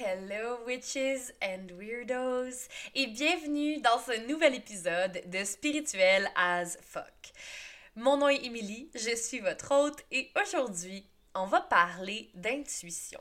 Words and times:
Hello 0.00 0.60
witches 0.64 1.32
and 1.42 1.72
weirdos 1.76 2.68
et 2.94 3.08
bienvenue 3.08 3.80
dans 3.80 3.98
ce 3.98 4.28
nouvel 4.28 4.54
épisode 4.54 5.20
de 5.26 5.42
Spirituel 5.42 6.30
as 6.36 6.78
fuck. 6.82 7.32
Mon 7.96 8.16
nom 8.16 8.28
est 8.28 8.44
Emily, 8.44 8.88
je 8.94 9.16
suis 9.16 9.40
votre 9.40 9.74
hôte 9.74 10.04
et 10.12 10.30
aujourd'hui, 10.40 11.04
on 11.34 11.46
va 11.46 11.60
parler 11.62 12.30
d'intuition. 12.34 13.18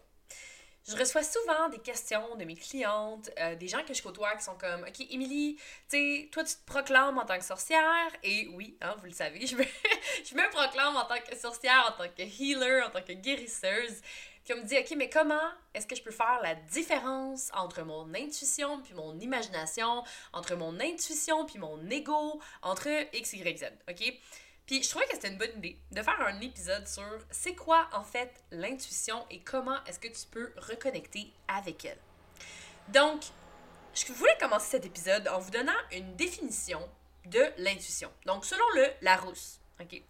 Je 0.88 0.96
reçois 0.96 1.24
souvent 1.24 1.68
des 1.70 1.80
questions 1.80 2.36
de 2.36 2.46
mes 2.46 2.56
clientes, 2.56 3.32
euh, 3.40 3.56
des 3.56 3.68
gens 3.68 3.84
que 3.84 3.96
je 3.96 4.04
côtoie 4.04 4.36
qui 4.36 4.44
sont 4.44 4.56
comme 4.56 4.84
Ok, 4.84 5.04
Emily, 5.10 5.56
tu 5.90 5.98
sais, 5.98 6.30
toi 6.32 6.44
tu 6.44 6.54
te 6.54 6.66
proclames 6.66 7.18
en 7.18 7.26
tant 7.26 7.40
que 7.40 7.44
sorcière, 7.44 8.12
et 8.22 8.50
oui, 8.54 8.78
hein, 8.82 8.96
vous 9.00 9.08
le 9.08 9.14
savez, 9.14 9.48
je 9.48 9.56
me, 9.56 9.64
je 10.30 10.36
me 10.36 10.48
proclame 10.52 10.96
en 10.96 11.06
tant 11.06 11.20
que 11.20 11.36
sorcière, 11.36 11.92
en 11.92 12.04
tant 12.04 12.10
que 12.10 12.22
healer, 12.22 12.86
en 12.86 12.92
tant 12.92 13.02
que 13.02 13.14
guérisseuse. 13.14 14.00
Puis 14.48 14.58
me 14.58 14.64
dit, 14.64 14.78
OK, 14.78 14.94
mais 14.96 15.10
comment 15.10 15.52
est-ce 15.74 15.86
que 15.86 15.96
je 15.96 16.02
peux 16.02 16.12
faire 16.12 16.40
la 16.42 16.56
différence 16.56 17.50
entre 17.54 17.82
mon 17.84 18.14
intuition 18.14 18.82
puis 18.82 18.94
mon 18.94 19.20
imagination, 19.20 20.06
entre 20.32 20.56
mon 20.56 20.80
intuition 20.80 21.46
puis 21.46 21.60
mon 21.60 21.90
ego, 21.90 22.40
entre 22.62 22.88
X, 23.14 23.34
Y, 23.34 23.58
Z, 23.58 23.66
OK? 23.90 24.14
Puis 24.66 24.84
je 24.84 24.90
trouvais 24.90 25.06
que 25.08 25.16
c'était 25.16 25.28
une 25.28 25.38
bonne 25.38 25.58
idée 25.58 25.78
de 25.92 26.02
faire 26.02 26.22
un 26.22 26.40
épisode 26.40 26.88
sur 26.88 27.04
c'est 27.30 27.56
quoi 27.56 27.90
en 27.92 28.04
fait 28.06 28.42
l'intuition 28.52 29.26
et 29.30 29.42
comment 29.42 29.84
est-ce 29.84 30.00
que 30.00 30.08
tu 30.08 30.26
peux 30.32 30.54
reconnecter 30.56 31.34
avec 31.50 31.84
elle. 31.84 32.00
Donc, 32.88 33.24
je 33.94 34.14
voulais 34.14 34.38
commencer 34.40 34.78
cet 34.78 34.86
épisode 34.86 35.28
en 35.28 35.40
vous 35.40 35.52
donnant 35.52 35.74
une 35.92 36.16
définition 36.16 36.80
de 37.26 37.44
l'intuition. 37.58 38.10
Donc, 38.26 38.46
selon 38.46 38.66
le 38.76 38.88
Larousse, 39.02 39.60
OK? 39.82 40.02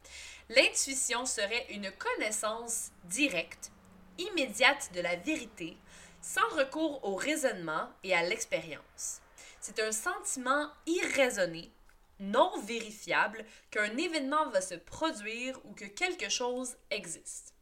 L'intuition 0.49 1.25
serait 1.25 1.65
une 1.71 1.91
connaissance 1.91 2.91
directe 3.05 3.71
immédiate 4.17 4.91
de 4.93 5.01
la 5.01 5.15
vérité, 5.15 5.77
sans 6.21 6.47
recours 6.49 7.03
au 7.03 7.15
raisonnement 7.15 7.89
et 8.03 8.13
à 8.13 8.23
l'expérience. 8.23 9.21
C'est 9.59 9.79
un 9.79 9.91
sentiment 9.91 10.69
irraisonné, 10.85 11.71
non 12.19 12.51
vérifiable, 12.61 13.45
qu'un 13.71 13.97
événement 13.97 14.49
va 14.49 14.61
se 14.61 14.75
produire 14.75 15.59
ou 15.65 15.73
que 15.73 15.85
quelque 15.85 16.29
chose 16.29 16.75
existe. 16.89 17.53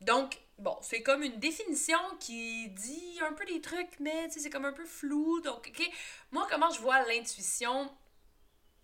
Donc, 0.00 0.38
bon, 0.58 0.76
c'est 0.82 1.02
comme 1.02 1.22
une 1.22 1.38
définition 1.38 1.98
qui 2.20 2.68
dit 2.68 3.18
un 3.26 3.32
peu 3.32 3.44
des 3.46 3.60
trucs, 3.60 3.98
mais 4.00 4.28
c'est 4.30 4.50
comme 4.50 4.66
un 4.66 4.72
peu 4.72 4.84
flou. 4.84 5.40
Donc, 5.40 5.68
ok, 5.68 5.90
moi, 6.30 6.46
comment 6.50 6.70
je 6.70 6.80
vois 6.80 7.06
l'intuition, 7.06 7.90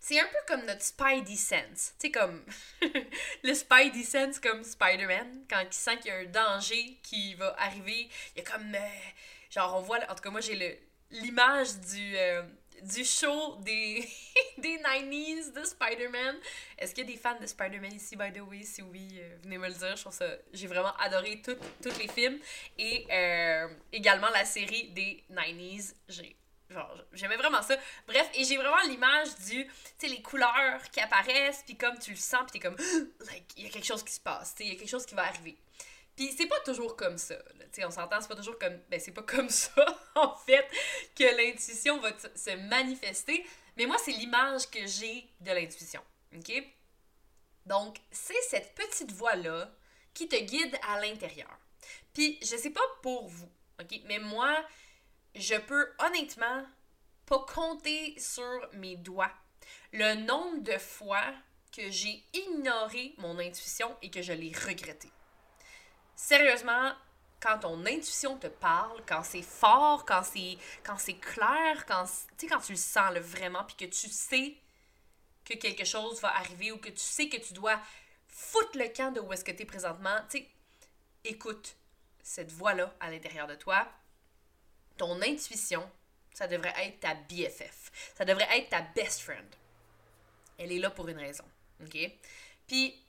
c'est 0.02 0.18
un 0.18 0.26
peu 0.26 0.38
comme 0.48 0.64
notre 0.64 0.82
Spidey 0.82 1.36
Sense. 1.36 1.94
Tu 1.98 2.06
sais, 2.06 2.10
comme 2.10 2.42
le 3.44 3.54
Spidey 3.54 4.02
Sense 4.02 4.40
comme 4.40 4.64
Spider-Man, 4.64 5.44
quand 5.48 5.60
il 5.60 5.72
sent 5.72 5.98
qu'il 5.98 6.06
y 6.06 6.10
a 6.10 6.18
un 6.18 6.24
danger 6.24 6.98
qui 7.02 7.34
va 7.34 7.54
arriver. 7.58 8.08
Il 8.34 8.38
y 8.38 8.40
a 8.40 8.50
comme. 8.50 8.74
Euh, 8.74 8.78
genre, 9.50 9.76
on 9.76 9.82
voit. 9.82 9.98
En 10.10 10.14
tout 10.14 10.22
cas, 10.22 10.30
moi, 10.30 10.40
j'ai 10.40 10.80
l'image 11.10 11.78
du. 11.80 12.16
Euh, 12.16 12.42
du 12.82 13.04
show 13.04 13.56
des, 13.56 14.08
des 14.56 14.78
90s 14.78 15.52
de 15.52 15.64
Spider-Man. 15.64 16.36
Est-ce 16.78 16.94
qu'il 16.94 17.04
y 17.04 17.10
a 17.10 17.12
des 17.12 17.18
fans 17.18 17.38
de 17.38 17.44
Spider-Man 17.44 17.92
ici, 17.92 18.16
by 18.16 18.32
the 18.32 18.40
way? 18.40 18.62
Si 18.62 18.80
oui, 18.80 19.06
euh, 19.18 19.36
venez 19.42 19.58
me 19.58 19.68
le 19.68 19.74
dire. 19.74 19.96
Je. 19.98 20.24
J'ai 20.54 20.66
vraiment 20.66 20.96
adoré 20.96 21.42
tous 21.42 21.98
les 21.98 22.08
films. 22.08 22.38
Et 22.78 23.06
également 23.92 24.30
la 24.30 24.46
série 24.46 24.88
des 24.92 25.22
90s. 25.30 25.92
J'ai 26.08 26.34
Genre, 26.70 27.04
j'aimais 27.12 27.36
vraiment 27.36 27.62
ça. 27.62 27.76
Bref, 28.06 28.30
et 28.34 28.44
j'ai 28.44 28.56
vraiment 28.56 28.80
l'image 28.86 29.34
du, 29.46 29.66
tu 29.66 29.72
sais, 29.98 30.06
les 30.06 30.22
couleurs 30.22 30.80
qui 30.92 31.00
apparaissent, 31.00 31.64
puis 31.66 31.76
comme 31.76 31.98
tu 31.98 32.12
le 32.12 32.16
sens, 32.16 32.42
puis 32.42 32.60
t'es 32.60 32.68
comme, 32.68 32.76
il 33.56 33.64
y 33.64 33.66
a 33.66 33.70
quelque 33.70 33.86
chose 33.86 34.04
qui 34.04 34.12
se 34.12 34.20
passe, 34.20 34.54
tu 34.54 34.58
sais, 34.58 34.64
il 34.68 34.72
y 34.74 34.76
a 34.76 34.78
quelque 34.78 34.88
chose 34.90 35.04
qui 35.04 35.16
va 35.16 35.24
arriver. 35.24 35.58
Puis 36.14 36.32
c'est 36.36 36.46
pas 36.46 36.60
toujours 36.60 36.96
comme 36.96 37.18
ça, 37.18 37.34
tu 37.36 37.66
sais, 37.72 37.84
on 37.84 37.90
s'entend, 37.90 38.20
c'est 38.20 38.28
pas 38.28 38.36
toujours 38.36 38.58
comme, 38.58 38.78
ben 38.88 39.00
c'est 39.00 39.10
pas 39.10 39.22
comme 39.22 39.48
ça, 39.48 39.84
en 40.14 40.36
fait, 40.36 40.68
que 41.16 41.24
l'intuition 41.36 41.98
va 41.98 42.12
se 42.18 42.54
manifester, 42.68 43.44
mais 43.76 43.86
moi, 43.86 43.96
c'est 43.98 44.12
l'image 44.12 44.70
que 44.70 44.86
j'ai 44.86 45.28
de 45.40 45.50
l'intuition, 45.50 46.02
ok? 46.36 46.52
Donc, 47.66 47.98
c'est 48.12 48.40
cette 48.48 48.74
petite 48.74 49.10
voix-là 49.10 49.72
qui 50.14 50.28
te 50.28 50.36
guide 50.36 50.76
à 50.88 51.00
l'intérieur. 51.00 51.58
Puis, 52.12 52.38
je 52.42 52.56
sais 52.56 52.70
pas 52.70 52.80
pour 53.02 53.28
vous, 53.28 53.50
ok? 53.80 54.00
Mais 54.04 54.18
moi, 54.18 54.54
je 55.34 55.56
peux 55.56 55.92
honnêtement 55.98 56.64
pas 57.26 57.38
compter 57.40 58.18
sur 58.18 58.68
mes 58.74 58.96
doigts 58.96 59.32
le 59.92 60.14
nombre 60.14 60.62
de 60.62 60.78
fois 60.78 61.24
que 61.74 61.90
j'ai 61.90 62.24
ignoré 62.34 63.14
mon 63.18 63.38
intuition 63.38 63.96
et 64.02 64.10
que 64.10 64.22
je 64.22 64.32
l'ai 64.32 64.52
regretté. 64.52 65.10
Sérieusement, 66.16 66.92
quand 67.40 67.60
ton 67.60 67.86
intuition 67.86 68.36
te 68.36 68.48
parle, 68.48 69.02
quand 69.06 69.22
c'est 69.22 69.42
fort, 69.42 70.04
quand 70.04 70.22
c'est 70.22 70.58
quand 70.84 70.98
c'est 70.98 71.14
clair, 71.14 71.86
quand 71.86 72.04
tu 72.36 72.46
quand 72.46 72.60
tu 72.60 72.72
le 72.72 72.78
sens 72.78 73.16
vraiment 73.18 73.64
puis 73.64 73.76
que 73.76 73.84
tu 73.86 74.08
sais 74.08 74.56
que 75.44 75.54
quelque 75.54 75.84
chose 75.84 76.20
va 76.20 76.36
arriver 76.36 76.70
ou 76.72 76.78
que 76.78 76.90
tu 76.90 76.98
sais 76.98 77.28
que 77.28 77.38
tu 77.38 77.54
dois 77.54 77.80
foutre 78.28 78.76
le 78.76 78.88
camp 78.88 79.12
de 79.12 79.20
où 79.20 79.32
est-ce 79.32 79.44
que 79.44 79.50
tu 79.52 79.62
es 79.62 79.64
présentement, 79.64 80.16
tu 80.28 80.44
écoute 81.24 81.76
cette 82.22 82.52
voix 82.52 82.74
là 82.74 82.94
à 83.00 83.10
l'intérieur 83.10 83.46
de 83.46 83.54
toi, 83.54 83.88
ton 85.00 85.22
intuition, 85.22 85.90
ça 86.34 86.46
devrait 86.46 86.74
être 86.76 87.00
ta 87.00 87.14
BFF. 87.14 87.90
Ça 88.14 88.26
devrait 88.26 88.58
être 88.58 88.68
ta 88.68 88.82
best 88.82 89.22
friend. 89.22 89.46
Elle 90.58 90.72
est 90.72 90.78
là 90.78 90.90
pour 90.90 91.08
une 91.08 91.16
raison. 91.16 91.44
OK? 91.82 91.96
Puis, 92.66 93.02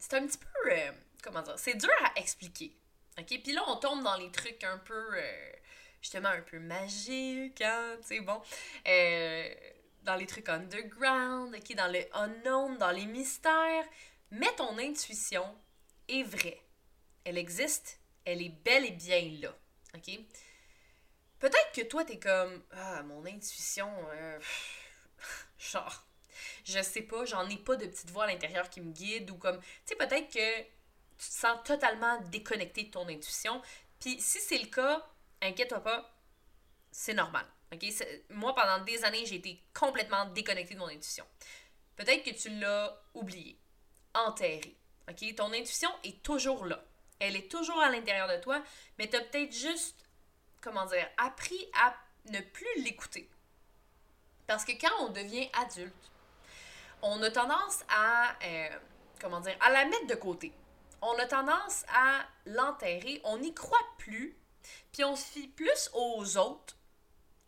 c'est 0.00 0.14
un 0.14 0.26
petit 0.26 0.38
peu. 0.38 0.72
Euh, 0.72 0.90
comment 1.22 1.42
dire? 1.42 1.56
C'est 1.58 1.76
dur 1.76 1.92
à 2.04 2.18
expliquer. 2.18 2.72
OK? 3.20 3.40
Puis 3.40 3.52
là, 3.52 3.62
on 3.68 3.76
tombe 3.76 4.02
dans 4.02 4.16
les 4.16 4.32
trucs 4.32 4.64
un 4.64 4.78
peu. 4.78 5.16
Euh, 5.16 5.52
justement, 6.00 6.30
un 6.30 6.40
peu 6.40 6.58
magiques, 6.58 7.60
hein? 7.60 7.98
Bon. 8.22 8.42
Euh, 8.88 9.54
dans 10.02 10.16
les 10.16 10.26
trucs 10.26 10.48
underground, 10.48 11.54
OK? 11.54 11.76
Dans 11.76 11.92
le 11.92 12.04
unknown, 12.14 12.78
dans 12.78 12.90
les 12.90 13.06
mystères. 13.06 13.86
Mais 14.32 14.52
ton 14.56 14.76
intuition 14.76 15.44
est 16.08 16.24
vraie. 16.24 16.60
Elle 17.22 17.38
existe. 17.38 18.00
Elle 18.24 18.42
est 18.42 18.56
bel 18.64 18.84
et 18.86 18.90
bien 18.90 19.38
là. 19.40 19.54
OK? 19.94 20.18
Peut-être 21.42 21.72
que 21.74 21.80
toi, 21.80 22.04
t'es 22.04 22.20
comme 22.20 22.62
Ah, 22.70 23.02
mon 23.02 23.26
intuition, 23.26 23.92
euh, 24.12 24.38
genre, 25.58 26.04
je 26.64 26.80
sais 26.80 27.02
pas, 27.02 27.24
j'en 27.24 27.48
ai 27.48 27.56
pas 27.56 27.74
de 27.74 27.86
petite 27.86 28.10
voix 28.10 28.24
à 28.24 28.26
l'intérieur 28.28 28.70
qui 28.70 28.80
me 28.80 28.92
guide 28.92 29.28
ou 29.32 29.36
comme. 29.38 29.58
Tu 29.60 29.66
sais, 29.86 29.96
peut-être 29.96 30.32
que 30.32 30.60
tu 30.60 30.68
te 31.18 31.34
sens 31.34 31.58
totalement 31.64 32.20
déconnecté 32.30 32.84
de 32.84 32.90
ton 32.92 33.08
intuition. 33.08 33.60
Puis 33.98 34.20
si 34.20 34.38
c'est 34.38 34.58
le 34.58 34.66
cas, 34.68 35.04
inquiète-toi 35.40 35.82
pas, 35.82 36.14
c'est 36.92 37.14
normal. 37.14 37.44
ok? 37.72 37.86
Moi, 38.30 38.54
pendant 38.54 38.84
des 38.84 39.02
années, 39.02 39.26
j'ai 39.26 39.36
été 39.36 39.60
complètement 39.74 40.26
déconnecté 40.26 40.74
de 40.74 40.78
mon 40.78 40.88
intuition. 40.88 41.26
Peut-être 41.96 42.22
que 42.22 42.40
tu 42.40 42.50
l'as 42.50 43.02
oublié, 43.14 43.58
enterré. 44.14 44.76
ok? 45.10 45.34
Ton 45.34 45.52
intuition 45.52 45.90
est 46.04 46.22
toujours 46.22 46.66
là. 46.66 46.84
Elle 47.18 47.34
est 47.34 47.50
toujours 47.50 47.80
à 47.80 47.90
l'intérieur 47.90 48.28
de 48.28 48.40
toi, 48.40 48.62
mais 48.96 49.08
tu 49.08 49.16
as 49.16 49.22
peut-être 49.22 49.52
juste 49.52 50.01
comment 50.62 50.86
dire, 50.86 51.06
appris 51.18 51.68
à 51.82 51.94
ne 52.30 52.40
plus 52.40 52.82
l'écouter. 52.82 53.28
Parce 54.46 54.64
que 54.64 54.72
quand 54.72 54.92
on 55.00 55.08
devient 55.10 55.48
adulte, 55.54 55.92
on 57.02 57.22
a 57.22 57.30
tendance 57.30 57.82
à, 57.88 58.36
euh, 58.44 58.68
comment 59.20 59.40
dire, 59.40 59.56
à 59.60 59.70
la 59.70 59.84
mettre 59.84 60.06
de 60.06 60.14
côté. 60.14 60.52
On 61.02 61.18
a 61.18 61.26
tendance 61.26 61.84
à 61.92 62.24
l'enterrer, 62.46 63.20
on 63.24 63.38
n'y 63.38 63.52
croit 63.52 63.78
plus, 63.98 64.36
puis 64.92 65.04
on 65.04 65.16
se 65.16 65.24
fie 65.24 65.48
plus 65.48 65.90
aux 65.94 66.36
autres 66.38 66.76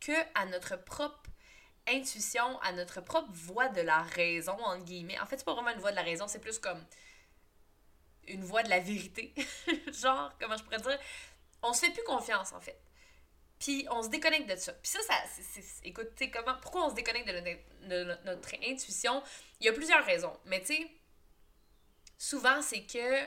que 0.01 0.13
à 0.35 0.47
notre 0.47 0.77
propre 0.77 1.31
intuition, 1.87 2.59
à 2.61 2.73
notre 2.73 3.01
propre 3.01 3.31
voix 3.33 3.69
de 3.69 3.81
la 3.81 4.03
raison, 4.03 4.57
entre 4.65 4.85
guillemets. 4.85 5.19
En 5.21 5.27
fait, 5.27 5.39
c'est 5.39 5.45
pas 5.45 5.55
vraiment 5.55 5.71
une 5.71 5.79
voix 5.79 5.93
de 5.93 5.97
la 5.97 6.03
raison, 6.03 6.27
c'est 6.27 6.41
plus 6.41 6.59
comme 6.59 6.83
une 8.27 8.43
voix 8.43 8.63
de 8.63 8.71
la 8.71 8.81
vérité. 8.81 9.35
Genre, 9.93 10.33
comment 10.41 10.57
je 10.57 10.65
pourrais 10.65 10.79
dire? 10.79 10.99
On 11.63 11.73
se 11.73 11.81
fait 11.81 11.93
plus 11.93 12.05
confiance, 12.05 12.53
en 12.53 12.61
fait. 12.61 12.81
Puis 13.59 13.87
on 13.91 14.03
se 14.03 14.09
déconnecte 14.09 14.51
de 14.51 14.57
ça. 14.57 14.73
Puis 14.75 14.91
ça, 14.91 14.99
ça 15.03 15.15
c'est, 15.41 15.87
écoute, 15.87 16.09
comment, 16.33 16.57
pourquoi 16.61 16.87
on 16.87 16.91
se 16.91 16.95
déconnecte 16.95 17.29
de 17.29 18.05
notre, 18.25 18.55
intuition? 18.63 19.23
Il 19.61 19.67
y 19.67 19.69
a 19.69 19.73
plusieurs 19.73 20.05
raisons. 20.05 20.37
Mais 20.47 20.61
tu 20.61 20.75
sais, 20.75 20.91
souvent, 22.19 22.61
c'est 22.63 22.83
que 22.83 23.25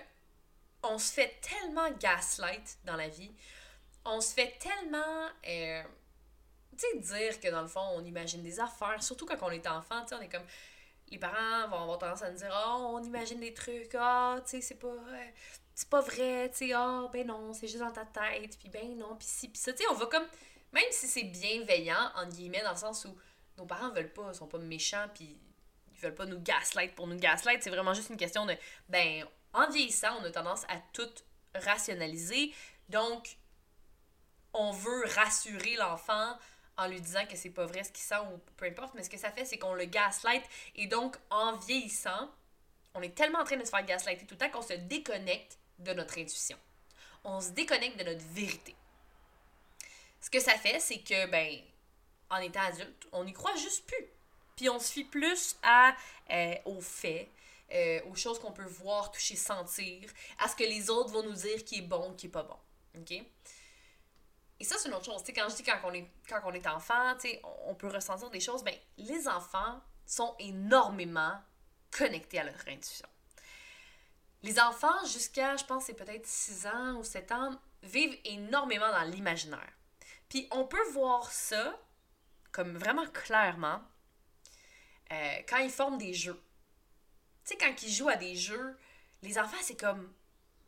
on 0.84 0.98
se 0.98 1.12
fait 1.12 1.40
tellement 1.42 1.90
gaslight 1.92 2.78
dans 2.84 2.96
la 2.96 3.08
vie. 3.08 3.32
On 4.06 4.22
se 4.22 4.34
fait 4.34 4.58
tellement. 4.60 5.28
Euh, 5.48 5.84
tu 6.78 6.86
sais, 6.86 7.00
dire 7.00 7.40
que 7.40 7.50
dans 7.50 7.62
le 7.62 7.68
fond, 7.68 7.86
on 7.96 8.06
imagine 8.06 8.44
des 8.44 8.60
affaires. 8.60 9.02
Surtout 9.02 9.26
quand 9.26 9.38
on 9.42 9.50
est 9.50 9.68
enfant, 9.68 10.02
tu 10.04 10.10
sais, 10.10 10.16
on 10.16 10.22
est 10.22 10.30
comme. 10.30 10.46
Les 11.10 11.18
parents 11.18 11.70
vont 11.70 11.84
avoir 11.84 11.98
tendance 11.98 12.22
à 12.22 12.30
nous 12.30 12.38
dire 12.38 12.54
Oh, 12.54 12.98
on 13.00 13.04
imagine 13.04 13.40
des 13.40 13.54
trucs. 13.54 13.96
Ah, 13.96 14.38
tu 14.44 14.52
sais, 14.52 14.62
c'est 14.62 14.76
pas. 14.76 14.94
C'est 15.78 15.90
pas 15.90 16.02
vrai, 16.02 16.50
tu 16.50 16.70
sais, 16.70 16.76
oh, 16.76 17.08
ben 17.14 17.28
non, 17.28 17.54
c'est 17.54 17.68
juste 17.68 17.82
dans 17.82 17.92
ta 17.92 18.04
tête, 18.04 18.58
puis 18.58 18.68
ben 18.68 18.98
non, 18.98 19.16
puis 19.16 19.28
si, 19.30 19.48
puis 19.48 19.60
ça, 19.60 19.72
tu 19.74 19.84
sais, 19.84 19.90
on 19.92 19.94
va 19.94 20.08
comme, 20.08 20.26
même 20.72 20.84
si 20.90 21.08
c'est 21.08 21.26
bienveillant, 21.26 22.12
en 22.16 22.26
guillemets, 22.26 22.64
dans 22.64 22.72
le 22.72 22.78
sens 22.78 23.06
où 23.06 23.16
nos 23.60 23.66
parents 23.68 23.92
veulent 23.92 24.12
pas, 24.12 24.34
sont 24.34 24.48
pas 24.48 24.58
méchants, 24.58 25.06
puis 25.14 25.38
ils 25.92 26.00
veulent 26.00 26.16
pas 26.16 26.26
nous 26.26 26.42
gaslight 26.42 26.96
pour 26.96 27.06
nous 27.06 27.18
gaslight, 27.18 27.62
c'est 27.62 27.70
vraiment 27.70 27.94
juste 27.94 28.10
une 28.10 28.18
question 28.18 28.48
de, 28.48 28.56
ben, 28.90 29.24
en 29.54 29.70
vieillissant, 29.70 30.18
on 30.20 30.24
a 30.24 30.32
tendance 30.32 30.64
à 30.64 30.80
tout 30.94 31.12
rationaliser, 31.54 32.56
donc, 32.90 33.38
on 34.54 34.72
veut 34.72 35.06
rassurer 35.14 35.76
l'enfant 35.76 36.40
en 36.78 36.88
lui 36.88 37.00
disant 37.00 37.28
que 37.28 37.38
c'est 37.38 37.52
pas 37.52 37.68
vrai 37.68 37.84
ce 37.84 37.92
qu'il 37.92 38.04
sent 38.04 38.18
ou 38.34 38.40
peu 38.56 38.66
importe, 38.66 38.96
mais 38.96 39.04
ce 39.04 39.12
que 39.12 39.18
ça 39.20 39.30
fait, 39.30 39.46
c'est 39.46 39.60
qu'on 39.60 39.76
le 39.76 39.86
gaslight. 39.86 40.44
Et 40.74 40.88
donc, 40.88 41.18
en 41.30 41.56
vieillissant, 41.58 42.32
on 42.96 43.04
est 43.04 43.14
tellement 43.14 43.42
en 43.42 43.44
train 43.44 43.58
de 43.58 43.64
se 43.64 43.70
faire 43.70 43.86
gaslighter 43.86 44.26
tout 44.26 44.34
le 44.34 44.40
temps 44.40 44.50
qu'on 44.50 44.64
se 44.64 44.74
déconnecte 44.74 45.60
de 45.80 45.94
notre 45.94 46.18
intuition. 46.18 46.58
On 47.24 47.42
se 47.42 47.50
déconnecte 47.50 48.00
de 48.00 48.04
notre 48.04 48.26
vérité. 48.34 48.76
Ce 50.22 50.30
que 50.30 50.40
ça 50.40 50.54
fait, 50.54 50.80
c'est 50.80 51.00
que, 51.00 51.28
ben, 51.28 51.60
en 52.30 52.38
étant 52.38 52.62
adulte, 52.62 53.08
on 53.12 53.24
n'y 53.24 53.34
croit 53.34 53.56
juste 53.56 53.86
plus. 53.86 54.06
Puis 54.56 54.70
on 54.70 54.80
se 54.80 54.92
fie 54.92 55.04
plus 55.04 55.56
à, 55.62 55.96
euh, 56.32 56.56
aux 56.66 56.82
faits, 56.82 57.30
euh, 57.74 58.02
aux 58.10 58.16
choses 58.16 58.40
qu'on 58.40 58.52
peut 58.52 58.66
voir, 58.66 59.12
toucher, 59.12 59.36
sentir, 59.36 60.10
à 60.40 60.48
ce 60.48 60.56
que 60.56 60.64
les 60.64 60.90
autres 60.90 61.12
vont 61.12 61.24
nous 61.24 61.34
dire 61.34 61.64
qui 61.64 61.80
est 61.80 61.82
bon, 61.84 62.14
qui 62.16 62.28
est 62.28 62.30
pas 62.30 62.44
bon. 62.44 62.58
OK? 62.98 63.12
Et 64.60 64.64
ça, 64.64 64.76
c'est 64.78 64.88
une 64.88 64.96
autre 64.96 65.06
chose. 65.06 65.24
sais, 65.24 65.34
quand 65.34 65.48
je 65.50 65.56
dis 65.56 65.64
quand 65.64 65.80
on 65.84 65.94
est, 65.94 66.10
quand 66.28 66.42
on 66.44 66.54
est 66.54 66.66
enfant, 66.66 67.16
on, 67.66 67.76
peut 67.76 67.88
ressentir 67.88 68.30
des 68.32 68.40
choses, 68.40 68.64
ben, 68.64 68.74
les 68.98 69.28
enfants 69.28 69.80
sont 70.06 70.36
énormément 70.40 71.40
connectés 71.92 72.40
à 72.40 72.46
leur 72.46 72.60
intuition. 72.68 73.08
Les 74.44 74.60
enfants, 74.60 75.06
jusqu'à, 75.06 75.56
je 75.58 75.66
pense, 75.66 75.86
c'est 75.86 75.94
peut-être 75.94 76.26
6 76.26 76.68
ans 76.68 76.96
ou 76.98 77.04
7 77.04 77.32
ans, 77.32 77.60
vivent 77.84 78.20
énormément 78.26 78.92
dans 78.92 79.04
l'imaginaire. 79.04 79.72
Puis 80.30 80.48
on 80.52 80.66
peut 80.66 80.84
voir 80.92 81.32
ça 81.32 81.80
comme 82.52 82.78
vraiment 82.78 83.08
clairement 83.08 83.82
euh, 85.12 85.38
quand 85.48 85.58
ils 85.58 85.70
forment 85.70 85.98
des 85.98 86.14
jeux. 86.14 86.42
Tu 87.46 87.54
sais, 87.54 87.58
quand 87.58 87.74
ils 87.82 87.92
jouent 87.92 88.10
à 88.10 88.16
des 88.16 88.36
jeux, 88.36 88.78
les 89.22 89.38
enfants, 89.40 89.58
c'est 89.62 89.80
comme 89.80 90.14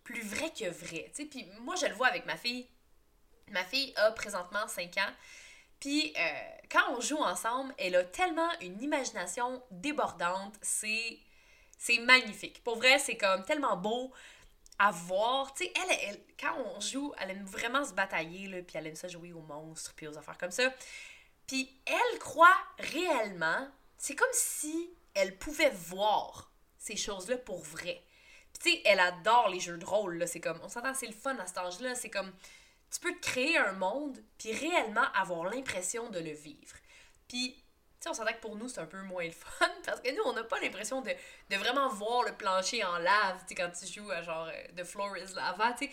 plus 0.04 0.22
vrai 0.22 0.51
que 0.51 0.69
vrai. 0.69 1.12
Tu 1.13 1.24
sais, 1.24 1.25
puis 1.25 1.45
moi, 1.62 1.75
je 1.75 1.86
le 1.86 1.94
vois 1.94 2.07
avec 2.07 2.25
ma 2.25 2.38
fille. 2.38 2.68
Ma 3.50 3.63
fille 3.63 3.94
a 3.95 4.12
présentement 4.12 4.68
5 4.68 4.98
ans. 4.98 5.13
Puis 5.80 6.13
euh, 6.18 6.50
quand 6.72 6.92
on 6.95 7.01
joue 7.01 7.18
ensemble, 7.18 7.74
elle 7.77 7.95
a 7.95 8.04
tellement 8.04 8.50
une 8.62 8.81
imagination 8.81 9.63
débordante. 9.72 10.56
C'est 10.62 11.19
c'est 11.80 11.98
magnifique. 12.00 12.62
Pour 12.64 12.76
vrai, 12.76 13.00
c'est 13.00 13.18
comme 13.18 13.44
tellement 13.46 13.78
beau 13.78 14.12
à 14.78 14.92
voir. 14.92 15.54
Tu 15.54 15.64
sais, 15.64 15.74
elle, 15.76 15.98
elle, 16.10 16.22
quand 16.40 16.56
on 16.76 16.80
joue, 16.80 17.14
elle 17.20 17.31
aime 17.31 17.46
vraiment 17.46 17.84
se 17.86 17.94
batailler, 17.94 18.48
là, 18.48 18.62
puis 18.62 18.78
elle 18.78 18.88
aime 18.88 18.96
ça 18.96 19.08
jouer 19.08 19.31
aux 19.34 19.42
monstres, 19.42 19.94
puis 19.96 20.08
aux 20.08 20.18
affaires 20.18 20.38
comme 20.38 20.52
ça. 20.52 20.72
Puis 21.48 21.81
elle 21.86 22.20
croit 22.20 22.56
réellement, 22.78 23.68
c'est 23.98 24.16
comme 24.16 24.28
si 24.34 24.92
elle 25.14 25.38
pouvait 25.38 25.72
voir 25.72 26.52
ces 26.78 26.98
choses-là 26.98 27.38
pour 27.38 27.64
vrai. 27.64 28.04
Puis 28.54 28.62
tu 28.64 28.72
sais, 28.72 28.82
elle 28.86 29.00
adore 29.00 29.50
les 29.50 29.62
jeux 29.62 29.78
de 29.78 29.86
rôle, 29.86 30.18
là. 30.18 30.28
C'est 30.28 30.42
comme, 30.42 30.60
on 30.62 30.70
s'entend, 30.70 30.94
c'est 30.94 31.08
le 31.08 31.14
fun 31.14 31.38
à 31.38 31.48
cet 31.48 31.60
âge-là. 31.60 31.96
C'est 31.96 32.10
comme, 32.10 32.34
tu 32.92 33.00
peux 33.00 33.16
créer 33.20 33.58
un 33.58 33.72
monde, 33.72 34.22
puis 34.38 34.52
réellement 34.52 35.10
avoir 35.14 35.46
l'impression 35.46 36.10
de 36.10 36.20
le 36.20 36.32
vivre. 36.32 36.75
Puis 37.30 37.64
sais, 38.00 38.10
on 38.10 38.13
s'entend 38.13 38.34
que 38.34 38.40
pour 38.40 38.56
nous, 38.56 38.69
c'est 38.69 38.80
un 38.80 38.86
peu 38.86 39.01
moins 39.01 39.25
le 39.25 39.31
fun 39.31 39.69
parce 39.86 40.00
que 40.01 40.10
nous, 40.16 40.24
on 40.25 40.34
n'a 40.34 40.44
pas 40.44 40.60
l'impression 40.60 41.01
de, 41.01 41.12
vraiment 41.56 41.90
voir 41.90 42.24
le 42.24 42.34
plancher 42.34 42.84
en 42.84 42.98
lave, 42.98 43.40
tu 43.42 43.50
sais, 43.50 43.56
quand 43.56 43.69
tu 43.72 43.86
joues 43.86 44.10
à 44.12 44.22
genre 44.22 44.48
euh, 44.48 44.68
The 44.75 44.84
Floor 44.84 45.18
is 45.18 45.34
Lava, 45.36 45.74
tu 45.74 45.88
sais. 45.88 45.92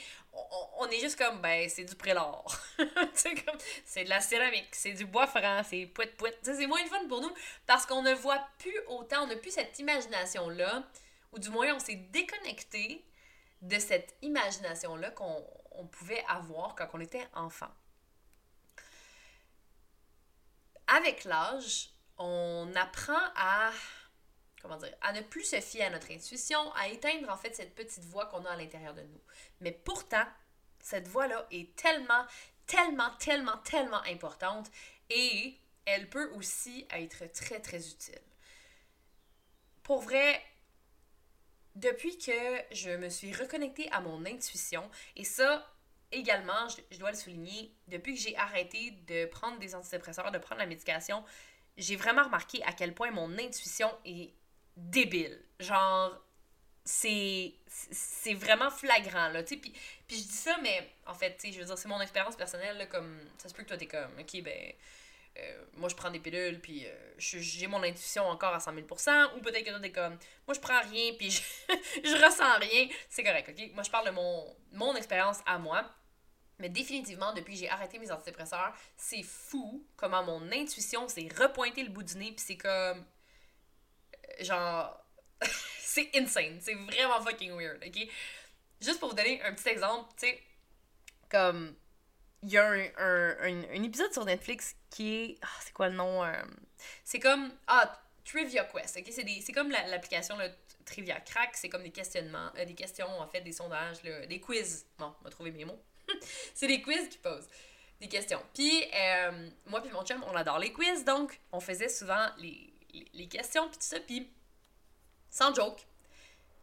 On, 0.78 0.86
est 0.88 1.00
juste 1.00 1.18
comme, 1.18 1.40
ben, 1.40 1.68
c'est 1.68 1.84
du 1.84 1.94
prélor. 1.94 2.54
c'est 3.84 4.04
de 4.04 4.08
la 4.10 4.20
céramique, 4.20 4.74
c'est 4.74 4.92
du 4.92 5.06
bois 5.06 5.26
franc, 5.26 5.62
c'est 5.64 5.86
pouet 5.86 6.06
pouet. 6.08 6.32
Tu 6.42 6.50
sais, 6.50 6.54
c'est 6.54 6.66
moins 6.66 6.82
le 6.82 6.88
fun 6.88 7.08
pour 7.08 7.22
nous 7.22 7.32
parce 7.66 7.86
qu'on 7.86 8.02
ne 8.02 8.12
voit 8.12 8.46
plus 8.58 8.78
autant, 8.88 9.22
on 9.22 9.26
n'a 9.26 9.36
plus 9.36 9.50
cette 9.50 9.78
imagination-là, 9.78 10.84
ou 11.32 11.38
du 11.38 11.48
moins, 11.48 11.74
on 11.74 11.78
s'est 11.78 11.96
déconnecté 11.96 13.04
de 13.62 13.78
cette 13.78 14.14
imagination-là 14.22 15.10
qu'on 15.10 15.42
pouvait 15.90 16.24
avoir 16.28 16.74
quand 16.74 16.88
on 16.92 17.00
était 17.00 17.26
enfant. 17.34 17.70
Avec 20.86 21.24
l'âge, 21.24 21.95
on 22.18 22.70
apprend 22.74 23.20
à 23.36 23.70
comment 24.62 24.76
dire, 24.76 24.94
à 25.00 25.12
ne 25.12 25.20
plus 25.20 25.44
se 25.44 25.60
fier 25.60 25.84
à 25.84 25.90
notre 25.90 26.10
intuition, 26.10 26.72
à 26.74 26.88
éteindre 26.88 27.30
en 27.30 27.36
fait 27.36 27.54
cette 27.54 27.74
petite 27.74 28.04
voix 28.04 28.26
qu'on 28.26 28.44
a 28.44 28.50
à 28.50 28.56
l'intérieur 28.56 28.94
de 28.94 29.02
nous. 29.02 29.20
Mais 29.60 29.72
pourtant, 29.72 30.24
cette 30.80 31.08
voix-là 31.08 31.46
est 31.50 31.74
tellement, 31.76 32.24
tellement, 32.66 33.10
tellement, 33.18 33.56
tellement 33.58 34.02
importante 34.04 34.70
et 35.10 35.54
elle 35.84 36.08
peut 36.08 36.30
aussi 36.32 36.86
être 36.90 37.30
très, 37.32 37.60
très 37.60 37.88
utile. 37.88 38.20
Pour 39.82 40.00
vrai, 40.00 40.42
depuis 41.76 42.18
que 42.18 42.32
je 42.72 42.90
me 42.90 43.08
suis 43.08 43.32
reconnectée 43.32 43.88
à 43.92 44.00
mon 44.00 44.24
intuition, 44.26 44.90
et 45.14 45.24
ça, 45.24 45.64
également, 46.10 46.68
je, 46.90 46.98
dois 46.98 47.10
le 47.10 47.16
souligner, 47.16 47.72
depuis 47.86 48.14
que 48.14 48.20
j'ai 48.20 48.36
arrêté 48.36 48.90
de 49.06 49.26
prendre 49.26 49.58
des 49.58 49.76
antidépresseurs, 49.76 50.32
de 50.32 50.38
prendre 50.38 50.60
la 50.60 50.66
médication, 50.66 51.22
j'ai 51.76 51.96
vraiment 51.96 52.24
remarqué 52.24 52.62
à 52.64 52.72
quel 52.72 52.94
point 52.94 53.10
mon 53.10 53.38
intuition 53.38 53.90
est 54.04 54.32
débile. 54.76 55.38
Genre, 55.60 56.18
c'est 56.86 58.34
vraiment 58.34 58.70
flagrant 58.70 59.28
là 59.28 59.42
tu 59.42 59.56
puis, 59.58 59.72
puis 60.06 60.18
je 60.18 60.22
dis 60.22 60.32
ça 60.32 60.56
mais 60.62 60.88
en 61.06 61.14
fait 61.14 61.36
tu 61.36 61.52
je 61.52 61.58
veux 61.58 61.64
dire 61.64 61.76
c'est 61.76 61.88
mon 61.88 62.00
expérience 62.00 62.36
personnelle 62.36 62.78
là, 62.78 62.86
comme 62.86 63.18
ça 63.38 63.48
se 63.48 63.54
peut 63.54 63.64
que 63.64 63.68
toi 63.68 63.76
t'es 63.76 63.86
comme 63.86 64.12
ok 64.20 64.42
ben 64.42 64.72
euh, 65.38 65.64
moi 65.74 65.88
je 65.88 65.96
prends 65.96 66.10
des 66.10 66.20
pilules 66.20 66.60
puis 66.60 66.86
euh, 66.86 67.14
j'ai 67.18 67.66
mon 67.66 67.82
intuition 67.82 68.24
encore 68.28 68.54
à 68.54 68.60
100 68.60 68.72
000 68.74 68.86
ou 69.36 69.40
peut-être 69.40 69.64
que 69.64 69.70
toi 69.70 69.80
t'es 69.80 69.90
comme 69.90 70.16
moi 70.46 70.54
je 70.54 70.60
prends 70.60 70.80
rien 70.80 71.12
puis 71.18 71.30
je, 71.30 71.42
je 72.04 72.24
ressens 72.24 72.58
rien. 72.60 72.88
C'est 73.08 73.24
correct 73.24 73.48
ok? 73.48 73.70
Moi 73.74 73.82
je 73.82 73.90
parle 73.90 74.06
de 74.06 74.12
mon 74.12 74.56
mon 74.72 74.94
expérience 74.94 75.40
à 75.44 75.58
moi 75.58 75.90
mais 76.58 76.68
définitivement, 76.68 77.32
depuis 77.34 77.54
que 77.54 77.60
j'ai 77.60 77.68
arrêté 77.68 77.98
mes 77.98 78.10
antidépresseurs, 78.10 78.74
c'est 78.96 79.22
fou 79.22 79.84
comment 79.96 80.22
mon 80.22 80.50
intuition 80.52 81.06
s'est 81.08 81.28
repointé 81.38 81.82
le 81.82 81.90
bout 81.90 82.02
du 82.02 82.16
nez, 82.16 82.32
puis 82.32 82.44
c'est 82.46 82.56
comme. 82.56 82.72
Euh, 82.72 84.44
genre. 84.44 85.04
c'est 85.80 86.10
insane. 86.14 86.58
C'est 86.62 86.74
vraiment 86.74 87.20
fucking 87.20 87.52
weird, 87.56 87.82
ok? 87.86 88.08
Juste 88.80 89.00
pour 89.00 89.10
vous 89.10 89.14
donner 89.14 89.42
un 89.42 89.52
petit 89.52 89.68
exemple, 89.68 90.10
tu 90.18 90.28
sais, 90.28 90.42
comme. 91.30 91.74
Il 92.42 92.50
y 92.50 92.58
a 92.58 92.64
un, 92.64 92.90
un, 92.98 93.64
un, 93.64 93.82
épisode 93.82 94.12
sur 94.12 94.24
Netflix 94.24 94.76
qui 94.90 95.14
est. 95.14 95.38
Ah, 95.42 95.48
c'est 95.62 95.72
quoi 95.72 95.88
le 95.88 95.96
nom? 95.96 96.24
Euh, 96.24 96.32
c'est 97.04 97.18
comme. 97.18 97.52
Ah, 97.66 98.02
Trivia 98.24 98.64
Quest, 98.64 98.96
ok? 98.96 99.12
C'est 99.12 99.52
comme 99.52 99.70
l'application 99.70 100.36
Trivia 100.84 101.20
Crack, 101.20 101.56
c'est 101.56 101.68
comme 101.68 101.82
des 101.82 101.90
questionnements, 101.90 102.50
euh, 102.56 102.64
des 102.64 102.74
questions, 102.74 103.08
en 103.20 103.26
fait, 103.26 103.40
des 103.42 103.52
sondages, 103.52 104.00
des 104.02 104.40
quiz. 104.40 104.86
Bon, 104.98 105.12
on 105.20 105.24
va 105.24 105.30
trouver 105.30 105.50
mes 105.50 105.64
mots. 105.64 105.80
C'est 106.54 106.66
des 106.66 106.82
quiz 106.82 107.08
qui 107.08 107.18
posent 107.18 107.48
des 108.00 108.08
questions. 108.08 108.42
Puis, 108.54 108.84
euh, 108.94 109.48
moi 109.66 109.80
puis 109.80 109.90
mon 109.90 110.04
chum, 110.04 110.22
on 110.30 110.36
adore 110.36 110.58
les 110.58 110.72
quiz, 110.72 111.04
donc 111.04 111.40
on 111.52 111.60
faisait 111.60 111.88
souvent 111.88 112.28
les, 112.38 112.72
les, 113.12 113.26
questions, 113.26 113.68
puis 113.68 113.78
tout 113.78 113.86
ça. 113.86 114.00
Puis, 114.00 114.28
sans 115.30 115.54
joke, 115.54 115.80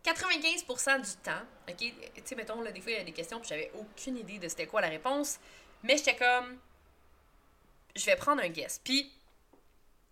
95% 0.04 1.02
du 1.02 1.16
temps, 1.24 1.32
ok, 1.70 1.78
tu 1.78 1.94
sais, 2.24 2.36
mettons, 2.36 2.62
là, 2.62 2.72
des 2.72 2.82
fois, 2.82 2.92
il 2.92 2.98
y 2.98 3.02
a 3.02 3.04
des 3.04 3.12
questions, 3.12 3.40
puis 3.40 3.50
j'avais 3.50 3.72
aucune 3.76 4.18
idée 4.18 4.40
de 4.40 4.48
c'était 4.48 4.68
quoi 4.68 4.82
la 4.82 4.90
réponse, 4.90 5.40
mais 5.82 5.98
j'étais 5.98 6.16
comme, 6.16 6.60
je 7.96 8.06
vais 8.06 8.16
prendre 8.16 8.42
un 8.42 8.50
guess. 8.50 8.80
Puis, 8.84 9.12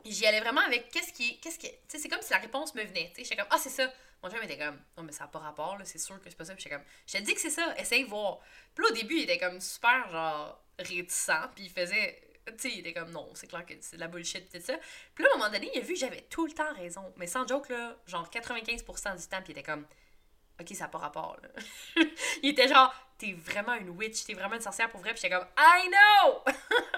j'y 0.05 0.25
allais 0.25 0.39
vraiment 0.39 0.61
avec 0.61 0.89
qu'est-ce 0.89 1.13
qui 1.13 1.39
qu'est-ce 1.39 1.59
qui, 1.59 1.67
tu 1.67 1.75
sais, 1.87 1.99
c'est 1.99 2.09
comme 2.09 2.21
si 2.21 2.31
la 2.31 2.39
réponse 2.39 2.73
me 2.73 2.83
venait, 2.83 3.09
tu 3.09 3.17
sais, 3.17 3.23
j'étais 3.23 3.35
comme, 3.35 3.51
ah, 3.51 3.57
c'est 3.59 3.69
ça. 3.69 3.91
Mon 4.23 4.29
chum 4.29 4.41
était 4.43 4.57
comme, 4.57 4.79
non, 4.97 5.03
mais 5.03 5.11
ça 5.11 5.23
n'a 5.23 5.29
pas 5.29 5.39
rapport, 5.39 5.77
là, 5.77 5.85
c'est 5.85 5.97
sûr 5.97 6.21
que 6.21 6.29
c'est 6.29 6.35
pas 6.35 6.45
ça. 6.45 6.53
Puis 6.53 6.63
j'étais 6.63 6.75
comme, 6.75 6.85
je 7.07 7.17
te 7.17 7.23
dis 7.23 7.33
que 7.33 7.41
c'est 7.41 7.49
ça, 7.49 7.75
essaye 7.77 8.03
voir. 8.03 8.39
Puis 8.75 8.83
là, 8.83 8.91
au 8.91 8.93
début, 8.93 9.15
il 9.15 9.23
était 9.23 9.39
comme 9.39 9.59
super, 9.59 10.09
genre, 10.11 10.63
réticent, 10.77 11.49
puis 11.55 11.65
il 11.65 11.69
faisait. 11.69 12.27
Tu 12.45 12.53
sais, 12.57 12.69
il 12.71 12.79
était 12.79 12.93
comme, 12.93 13.11
non, 13.11 13.29
c'est 13.35 13.47
clair 13.47 13.65
que 13.65 13.73
c'est 13.81 13.95
de 13.95 14.01
la 14.01 14.07
bullshit, 14.07 14.49
pis 14.49 14.59
tout 14.59 14.65
ça. 14.65 14.77
Puis 15.13 15.23
là, 15.23 15.29
à 15.31 15.35
un 15.35 15.37
moment 15.37 15.51
donné, 15.51 15.69
il 15.73 15.79
a 15.79 15.81
vu 15.81 15.93
que 15.93 15.99
j'avais 15.99 16.21
tout 16.21 16.45
le 16.45 16.51
temps 16.53 16.73
raison. 16.73 17.13
Mais 17.17 17.27
sans 17.27 17.47
joke, 17.47 17.69
là, 17.69 17.95
genre 18.07 18.29
95% 18.29 19.19
du 19.19 19.27
temps, 19.27 19.41
puis 19.41 19.49
il 19.49 19.51
était 19.51 19.63
comme, 19.63 19.85
ok, 20.59 20.75
ça 20.75 20.85
n'a 20.85 20.87
pas 20.89 20.97
rapport, 20.99 21.37
là. 21.41 21.49
il 22.43 22.49
était 22.49 22.67
genre, 22.67 22.93
t'es 23.17 23.33
vraiment 23.33 23.73
une 23.75 23.89
witch, 23.89 24.25
t'es 24.25 24.33
vraiment 24.33 24.55
une 24.55 24.61
sorcière 24.61 24.89
pour 24.89 25.01
vrai, 25.01 25.13
puis 25.13 25.21
j'étais 25.21 25.35
comme, 25.35 25.47
I 25.57 25.89
know! 25.89 26.43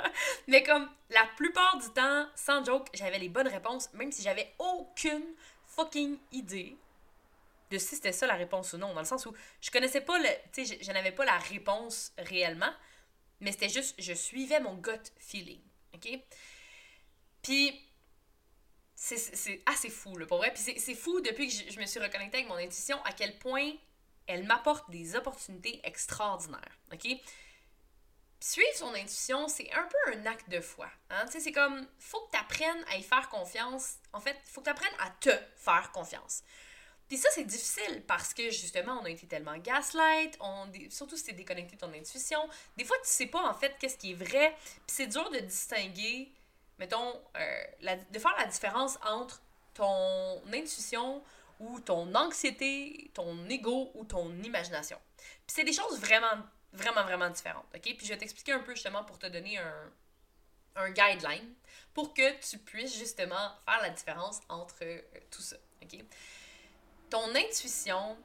Mais 0.48 0.64
comme, 0.64 0.90
la 1.10 1.26
plupart 1.38 1.78
du 1.78 1.90
temps, 1.90 2.28
sans 2.36 2.64
joke, 2.64 2.88
j'avais 2.94 3.20
les 3.20 3.30
bonnes 3.30 3.48
réponses, 3.48 3.92
même 3.94 4.12
si 4.12 4.22
j'avais 4.22 4.54
aucune 4.60 5.36
fucking 5.66 6.18
idée 6.32 6.78
de 7.74 7.80
si 7.80 7.96
c'était 7.96 8.12
ça 8.12 8.28
la 8.28 8.36
réponse 8.36 8.74
ou 8.74 8.78
non. 8.78 8.94
Dans 8.94 9.02
le 9.02 9.06
sens 9.06 9.26
où 9.26 9.34
je 9.60 9.72
connaissais 9.72 10.02
pas 10.02 10.18
le. 10.20 10.30
Tu 10.54 10.66
sais, 10.66 10.80
je, 10.82 10.92
n'avais 10.92 11.12
pas 11.12 11.26
la 11.26 11.38
réponse 11.38 12.14
réellement, 12.18 12.72
mais 13.40 13.52
c'était 13.52 13.70
juste, 13.70 13.96
je 13.98 14.14
suivais 14.14 14.60
mon 14.60 14.76
gut 14.76 14.92
feeling. 15.18 15.62
OK? 15.96 16.08
Puis, 17.42 17.82
c'est 18.96 19.62
assez 19.66 19.90
fou, 19.90 20.16
là, 20.18 20.26
pour 20.26 20.38
vrai. 20.38 20.54
Puis 20.54 20.80
c'est 20.80 20.96
fou 20.96 21.20
depuis 21.20 21.48
que 21.48 21.72
je, 21.72 21.80
me 21.80 21.86
suis 21.86 22.00
reconnectée 22.00 22.38
avec 22.38 22.48
mon 22.48 22.56
intuition, 22.56 23.04
à 23.04 23.12
quel 23.12 23.38
point 23.40 23.74
elle 24.28 24.46
m'apporte 24.46 24.90
des 24.90 25.16
opportunités 25.16 25.82
extraordinaires. 25.84 26.78
OK? 26.94 27.08
suivre 28.40 28.76
son 28.76 28.94
intuition, 28.94 29.48
c'est 29.48 29.72
un 29.72 29.88
peu 29.88 30.18
un 30.18 30.26
acte 30.26 30.50
de 30.50 30.60
foi. 30.60 30.90
Hein? 31.10 31.24
C'est 31.30 31.54
comme, 31.54 31.88
faut 31.98 32.20
que 32.26 32.32
tu 32.32 32.38
apprennes 32.38 32.86
à 32.92 32.98
y 32.98 33.04
faire 33.04 33.30
confiance. 33.30 33.96
En 34.12 34.20
fait, 34.20 34.38
faut 34.44 34.60
que 34.60 34.66
tu 34.66 34.72
apprennes 34.72 35.00
à 35.00 35.10
te 35.12 35.32
faire 35.56 35.92
confiance. 35.94 36.44
Puis 37.14 37.22
ça, 37.22 37.30
c'est 37.32 37.44
difficile 37.44 38.02
parce 38.08 38.34
que 38.34 38.50
justement, 38.50 38.98
on 39.00 39.06
a 39.06 39.10
été 39.12 39.28
tellement 39.28 39.56
gaslight, 39.60 40.36
on, 40.40 40.68
surtout 40.90 41.16
si 41.16 41.26
t'es 41.26 41.34
déconnecté 41.34 41.76
de 41.76 41.80
ton 41.80 41.94
intuition. 41.94 42.40
Des 42.76 42.86
fois, 42.86 42.98
tu 43.04 43.08
sais 43.08 43.28
pas 43.28 43.48
en 43.48 43.54
fait 43.54 43.76
qu'est-ce 43.78 44.00
qui 44.00 44.14
est 44.14 44.16
vrai. 44.16 44.56
Puis 44.58 44.82
c'est 44.88 45.06
dur 45.06 45.30
de 45.30 45.38
distinguer, 45.38 46.32
mettons, 46.80 47.22
euh, 47.38 47.98
de 48.10 48.18
faire 48.18 48.34
la 48.40 48.48
différence 48.48 48.98
entre 49.06 49.44
ton 49.76 50.42
intuition 50.52 51.24
ou 51.60 51.80
ton 51.82 52.16
anxiété, 52.16 53.12
ton 53.14 53.48
ego 53.48 53.92
ou 53.94 54.06
ton 54.06 54.36
imagination. 54.42 54.98
Puis 55.16 55.54
c'est 55.54 55.66
des 55.66 55.74
choses 55.74 56.00
vraiment, 56.00 56.42
vraiment, 56.72 57.04
vraiment 57.04 57.30
différentes. 57.30 57.68
OK? 57.76 57.96
Puis 57.96 58.08
je 58.08 58.08
vais 58.08 58.18
t'expliquer 58.18 58.54
un 58.54 58.62
peu 58.62 58.74
justement 58.74 59.04
pour 59.04 59.20
te 59.20 59.28
donner 59.28 59.60
un, 59.60 59.92
un 60.78 60.90
guideline 60.90 61.54
pour 61.94 62.16
que 62.16 62.40
tu 62.40 62.58
puisses 62.58 62.98
justement 62.98 63.52
faire 63.66 63.84
la 63.84 63.92
différence 63.92 64.42
entre 64.50 64.78
euh, 64.82 65.00
tout 65.30 65.44
ça. 65.44 65.58
OK? 65.84 66.00
Ton 67.14 67.36
intuition, 67.36 68.18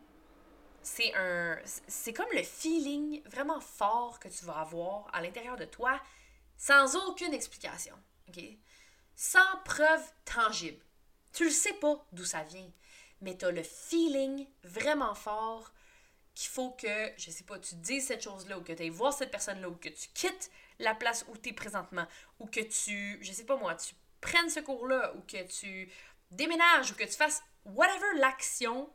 c'est 0.80 1.14
un 1.14 1.58
c'est 1.66 2.14
comme 2.14 2.32
le 2.32 2.42
feeling 2.42 3.22
vraiment 3.28 3.60
fort 3.60 4.18
que 4.18 4.28
tu 4.28 4.46
vas 4.46 4.60
avoir 4.60 5.10
à 5.12 5.20
l'intérieur 5.20 5.58
de 5.58 5.66
toi 5.66 6.00
sans 6.56 6.96
aucune 6.96 7.34
explication. 7.34 7.94
OK? 8.30 8.42
Sans 9.14 9.58
preuve 9.66 10.00
tangible. 10.24 10.82
Tu 11.34 11.44
le 11.44 11.50
sais 11.50 11.74
pas 11.74 12.02
d'où 12.12 12.24
ça 12.24 12.44
vient, 12.44 12.72
mais 13.20 13.36
tu 13.36 13.44
as 13.44 13.50
le 13.50 13.62
feeling 13.62 14.46
vraiment 14.62 15.14
fort 15.14 15.70
qu'il 16.34 16.48
faut 16.48 16.70
que, 16.70 17.12
je 17.18 17.30
sais 17.30 17.44
pas, 17.44 17.58
tu 17.58 17.74
dises 17.74 18.06
cette 18.06 18.22
chose-là, 18.22 18.56
ou 18.58 18.62
que 18.62 18.72
tu 18.72 18.84
ailles 18.84 18.88
voir 18.88 19.12
cette 19.12 19.30
personne-là, 19.30 19.68
ou 19.68 19.74
que 19.74 19.90
tu 19.90 20.08
quittes 20.14 20.50
la 20.78 20.94
place 20.94 21.26
où 21.28 21.36
tu 21.36 21.50
es 21.50 21.52
présentement, 21.52 22.06
ou 22.38 22.46
que 22.46 22.60
tu, 22.60 23.18
je 23.22 23.32
sais 23.32 23.44
pas 23.44 23.58
moi, 23.58 23.74
tu 23.74 23.94
prennes 24.22 24.48
ce 24.48 24.60
cours-là, 24.60 25.12
ou 25.14 25.20
que 25.20 25.42
tu 25.46 25.92
déménages, 26.30 26.92
ou 26.92 26.94
que 26.94 27.04
tu 27.04 27.12
fasses 27.12 27.42
whatever 27.64 28.06
l'action 28.16 28.90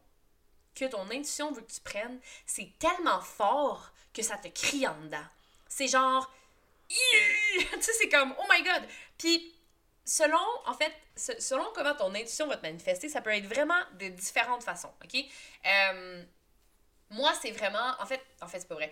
que 0.76 0.86
ton 0.86 1.04
intuition 1.12 1.52
veut 1.52 1.62
que 1.62 1.72
tu 1.72 1.82
prennes, 1.82 2.20
c'est 2.46 2.72
tellement 2.80 3.22
fort 3.22 3.92
que 4.14 4.22
ça 4.22 4.38
te 4.38 4.48
crie 4.48 4.88
en 4.88 5.00
dedans. 5.02 5.26
C'est 5.68 5.88
genre, 5.88 6.32
tu 6.90 7.82
sais, 7.82 7.94
c'est 7.94 8.10
comme, 8.10 8.34
oh 8.40 8.46
my 8.50 8.64
god. 8.64 8.84
Puis, 9.18 9.56
selon, 10.06 10.40
en 10.66 10.74
fait, 10.74 10.94
selon 11.16 11.66
comment 11.74 11.96
ton 11.96 12.14
intuition 12.14 12.48
va 12.48 12.58
te 12.58 12.64
manifester, 12.64 13.10
ça 13.10 13.22
peut 13.22 13.32
être 13.32 13.46
vraiment 13.46 13.80
de 14.00 14.08
différentes 14.08 14.64
façons, 14.64 14.92
ok? 15.04 15.24
Euh, 15.66 16.24
moi, 17.14 17.34
c'est 17.42 17.52
vraiment. 17.52 17.96
En 18.00 18.06
fait, 18.06 18.22
en 18.42 18.48
fait, 18.48 18.60
c'est 18.60 18.68
pas 18.68 18.76
vrai. 18.76 18.92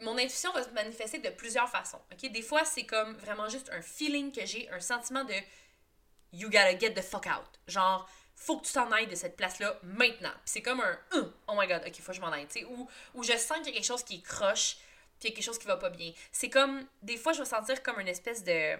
Mon 0.00 0.18
intuition 0.18 0.52
va 0.52 0.62
se 0.62 0.70
manifester 0.70 1.18
de 1.18 1.30
plusieurs 1.30 1.68
façons. 1.68 2.00
OK? 2.12 2.30
Des 2.30 2.42
fois, 2.42 2.64
c'est 2.64 2.84
comme 2.84 3.14
vraiment 3.14 3.48
juste 3.48 3.70
un 3.70 3.80
feeling 3.80 4.32
que 4.32 4.44
j'ai, 4.44 4.68
un 4.70 4.80
sentiment 4.80 5.24
de 5.24 5.34
You 6.32 6.48
gotta 6.48 6.78
get 6.78 6.94
the 6.94 7.02
fuck 7.02 7.26
out. 7.26 7.60
Genre, 7.68 8.08
faut 8.34 8.58
que 8.58 8.66
tu 8.66 8.72
t'en 8.72 8.90
ailles 8.92 9.06
de 9.06 9.14
cette 9.14 9.36
place-là 9.36 9.78
maintenant. 9.82 10.30
Puis 10.30 10.40
c'est 10.46 10.62
comme 10.62 10.80
un 10.80 10.98
euh, 11.14 11.30
Oh 11.48 11.54
my 11.56 11.66
god, 11.66 11.82
ok, 11.86 12.00
faut 12.00 12.12
que 12.12 12.16
je 12.16 12.20
m'en 12.20 12.32
aille. 12.32 12.46
Ou, 12.68 12.88
ou 13.14 13.22
je 13.22 13.36
sens 13.36 13.58
qu'il 13.58 13.68
y 13.68 13.70
a 13.70 13.72
quelque 13.72 13.84
chose 13.84 14.02
qui 14.02 14.22
croche, 14.22 14.76
puis 15.18 15.28
il 15.28 15.30
y 15.30 15.32
a 15.32 15.36
quelque 15.36 15.44
chose 15.44 15.58
qui 15.58 15.66
va 15.66 15.76
pas 15.76 15.90
bien. 15.90 16.12
C'est 16.32 16.50
comme. 16.50 16.86
Des 17.02 17.16
fois, 17.16 17.32
je 17.32 17.40
vais 17.40 17.48
sentir 17.48 17.82
comme 17.82 18.00
une 18.00 18.08
espèce 18.08 18.42
de. 18.44 18.76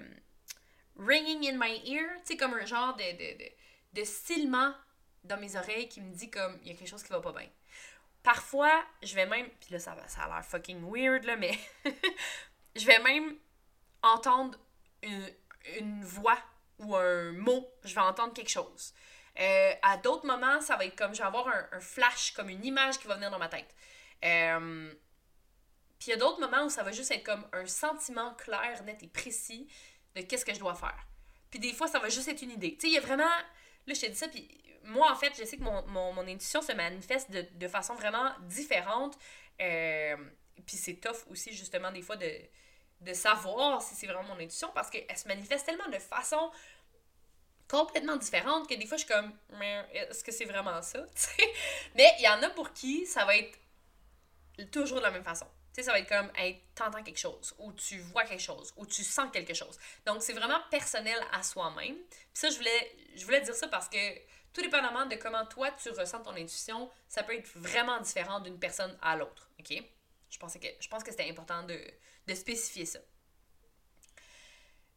ringing 0.96 1.48
in 1.48 1.58
my 1.58 1.80
ear. 1.86 2.08
Tu 2.24 2.32
sais, 2.32 2.36
comme 2.36 2.54
un 2.54 2.66
genre 2.66 2.96
de, 2.96 3.12
de, 3.12 3.44
de, 3.44 4.00
de 4.00 4.72
dans 5.24 5.36
mes 5.36 5.56
oreilles 5.56 5.88
qui 5.88 6.00
me 6.00 6.12
dit 6.12 6.30
comme 6.30 6.58
il 6.62 6.68
y 6.68 6.74
a 6.74 6.74
quelque 6.74 6.88
chose 6.88 7.02
qui 7.02 7.10
va 7.10 7.20
pas 7.20 7.32
bien. 7.32 7.48
Parfois, 8.22 8.84
je 9.02 9.14
vais 9.14 9.26
même, 9.26 9.48
puis 9.60 9.72
là, 9.72 9.78
ça, 9.78 9.96
ça 10.06 10.22
a 10.22 10.28
l'air 10.28 10.44
fucking 10.44 10.80
weird, 10.88 11.24
là, 11.24 11.36
mais 11.36 11.58
je 12.76 12.86
vais 12.86 13.00
même 13.00 13.36
entendre 14.02 14.58
une, 15.02 16.04
voix 16.04 16.38
ou 16.78 16.94
un 16.96 17.32
mot, 17.32 17.68
je 17.84 17.94
vais 17.94 18.00
entendre 18.00 18.32
quelque 18.32 18.50
chose. 18.50 18.92
Euh, 19.40 19.72
à 19.82 19.96
d'autres 19.96 20.26
moments, 20.26 20.60
ça 20.60 20.76
va 20.76 20.84
être 20.84 20.96
comme, 20.96 21.14
je 21.14 21.18
vais 21.18 21.26
avoir 21.26 21.48
un, 21.48 21.80
flash, 21.80 22.32
comme 22.32 22.48
une 22.48 22.64
image 22.64 22.98
qui 22.98 23.06
va 23.06 23.14
venir 23.14 23.30
dans 23.30 23.38
ma 23.38 23.48
tête. 23.48 23.74
Euh, 24.24 24.92
puis 25.98 26.08
il 26.08 26.10
y 26.10 26.14
a 26.14 26.16
d'autres 26.16 26.40
moments 26.40 26.64
où 26.64 26.70
ça 26.70 26.82
va 26.82 26.92
juste 26.92 27.10
être 27.10 27.24
comme 27.24 27.46
un 27.52 27.66
sentiment 27.66 28.34
clair, 28.34 28.82
net 28.84 29.02
et 29.02 29.08
précis 29.08 29.68
de 30.14 30.22
qu'est-ce 30.22 30.44
que 30.44 30.52
je 30.52 30.58
dois 30.58 30.74
faire. 30.74 31.06
Puis 31.50 31.60
des 31.60 31.72
fois, 31.72 31.86
ça 31.86 31.98
va 31.98 32.08
juste 32.08 32.28
être 32.28 32.42
une 32.42 32.50
idée. 32.50 32.74
Tu 32.74 32.80
sais, 32.80 32.88
il 32.88 32.94
y 32.94 32.98
a 32.98 33.00
vraiment... 33.00 33.24
Là, 33.86 33.94
je 33.94 34.00
t'ai 34.00 34.08
dit 34.08 34.16
ça, 34.16 34.28
puis 34.28 34.48
moi, 34.84 35.10
en 35.10 35.16
fait, 35.16 35.32
je 35.38 35.44
sais 35.44 35.56
que 35.56 35.62
mon, 35.62 35.86
mon, 35.86 36.12
mon 36.12 36.22
intuition 36.22 36.62
se 36.62 36.72
manifeste 36.72 37.30
de, 37.30 37.46
de 37.52 37.68
façon 37.68 37.94
vraiment 37.94 38.32
différente. 38.42 39.16
Euh, 39.60 40.16
puis 40.66 40.76
c'est 40.76 40.94
tough 40.94 41.26
aussi, 41.30 41.52
justement, 41.52 41.90
des 41.90 42.02
fois, 42.02 42.16
de, 42.16 42.30
de 43.00 43.12
savoir 43.12 43.82
si 43.82 43.94
c'est 43.94 44.06
vraiment 44.06 44.34
mon 44.34 44.40
intuition 44.40 44.70
parce 44.74 44.90
qu'elle 44.90 45.16
se 45.16 45.28
manifeste 45.28 45.66
tellement 45.66 45.88
de 45.88 45.98
façon 45.98 46.50
complètement 47.72 48.16
différente 48.16 48.68
que 48.68 48.74
des 48.74 48.84
fois, 48.84 48.98
je 48.98 49.04
suis 49.04 49.12
comme, 49.12 49.32
est-ce 49.94 50.22
que 50.22 50.30
c'est 50.30 50.44
vraiment 50.44 50.82
ça? 50.82 51.06
mais 51.94 52.14
il 52.18 52.24
y 52.24 52.28
en 52.28 52.42
a 52.42 52.50
pour 52.50 52.74
qui 52.74 53.06
ça 53.06 53.24
va 53.24 53.34
être 53.34 53.58
toujours 54.70 54.98
de 54.98 55.02
la 55.02 55.10
même 55.10 55.24
façon. 55.24 55.46
Tu 55.72 55.80
sais, 55.80 55.84
ça 55.84 55.92
va 55.92 56.00
être 56.00 56.08
comme, 56.08 56.30
t'entends 56.74 57.02
quelque 57.02 57.18
chose, 57.18 57.54
ou 57.58 57.72
tu 57.72 57.98
vois 57.98 58.24
quelque 58.24 58.42
chose, 58.42 58.74
ou 58.76 58.84
tu 58.84 59.02
sens 59.02 59.30
quelque 59.32 59.54
chose. 59.54 59.78
Donc, 60.04 60.22
c'est 60.22 60.34
vraiment 60.34 60.60
personnel 60.70 61.18
à 61.32 61.42
soi-même. 61.42 61.96
Puis 61.96 62.26
ça, 62.34 62.50
je 62.50 62.56
voulais, 62.56 62.96
je 63.16 63.24
voulais 63.24 63.40
dire 63.40 63.54
ça 63.54 63.66
parce 63.68 63.88
que 63.88 64.18
tout 64.52 64.60
dépendamment 64.60 65.06
de 65.06 65.16
comment 65.16 65.46
toi 65.46 65.70
tu 65.82 65.88
ressens 65.88 66.20
ton 66.20 66.32
intuition, 66.32 66.90
ça 67.08 67.22
peut 67.22 67.34
être 67.34 67.48
vraiment 67.54 67.98
différent 68.00 68.40
d'une 68.40 68.58
personne 68.58 68.94
à 69.00 69.16
l'autre. 69.16 69.48
OK? 69.58 69.82
Je, 70.28 70.38
pensais 70.38 70.58
que, 70.58 70.68
je 70.78 70.88
pense 70.88 71.02
que 71.02 71.10
c'était 71.10 71.30
important 71.30 71.62
de, 71.62 71.80
spécifier 72.34 72.84
ça. 72.84 72.98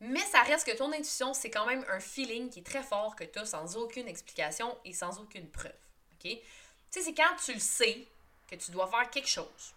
Mais 0.02 0.20
ça 0.22 0.42
reste 0.44 0.68
que 0.68 0.76
ton 0.76 0.92
intuition, 0.92 1.34
c'est 1.34 1.50
quand 1.50 1.66
même 1.66 1.86
un 1.90 2.00
feeling 2.00 2.50
qui 2.50 2.60
est 2.60 2.66
très 2.66 2.84
fort 2.84 3.16
que 3.16 3.24
tu 3.24 3.40
as 3.40 3.46
sans 3.46 3.78
aucune 3.78 4.08
explication 4.08 4.78
et 4.84 4.94
sans 4.94 5.20
aucune 5.20 5.50
preuve. 5.50 5.72
OK? 6.14 6.30
Tu 6.30 6.40
sais, 6.90 7.02
c'est 7.02 7.14
quand 7.14 7.36
tu 7.44 7.54
le 7.54 7.60
sais 7.60 8.08
que 8.50 8.56
tu 8.56 8.72
dois 8.72 8.88
faire 8.88 9.10
quelque 9.10 9.30
chose. 9.30 9.74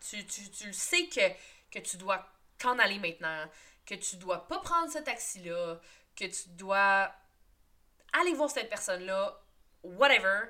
Tu, 0.00 0.24
tu, 0.26 0.66
le 0.66 0.72
sais 0.72 1.06
que, 1.08 1.28
que 1.70 1.78
tu 1.78 1.96
dois 1.96 2.26
t'en 2.58 2.78
aller 2.78 2.98
maintenant, 2.98 3.48
que 3.86 3.94
tu 3.94 4.16
dois 4.16 4.48
pas 4.48 4.58
prendre 4.58 4.90
ce 4.90 4.98
taxi-là, 4.98 5.78
que 6.16 6.24
tu 6.24 6.48
dois 6.50 7.12
allez 8.12 8.34
voir 8.34 8.50
cette 8.50 8.68
personne-là, 8.68 9.40
whatever. 9.82 10.46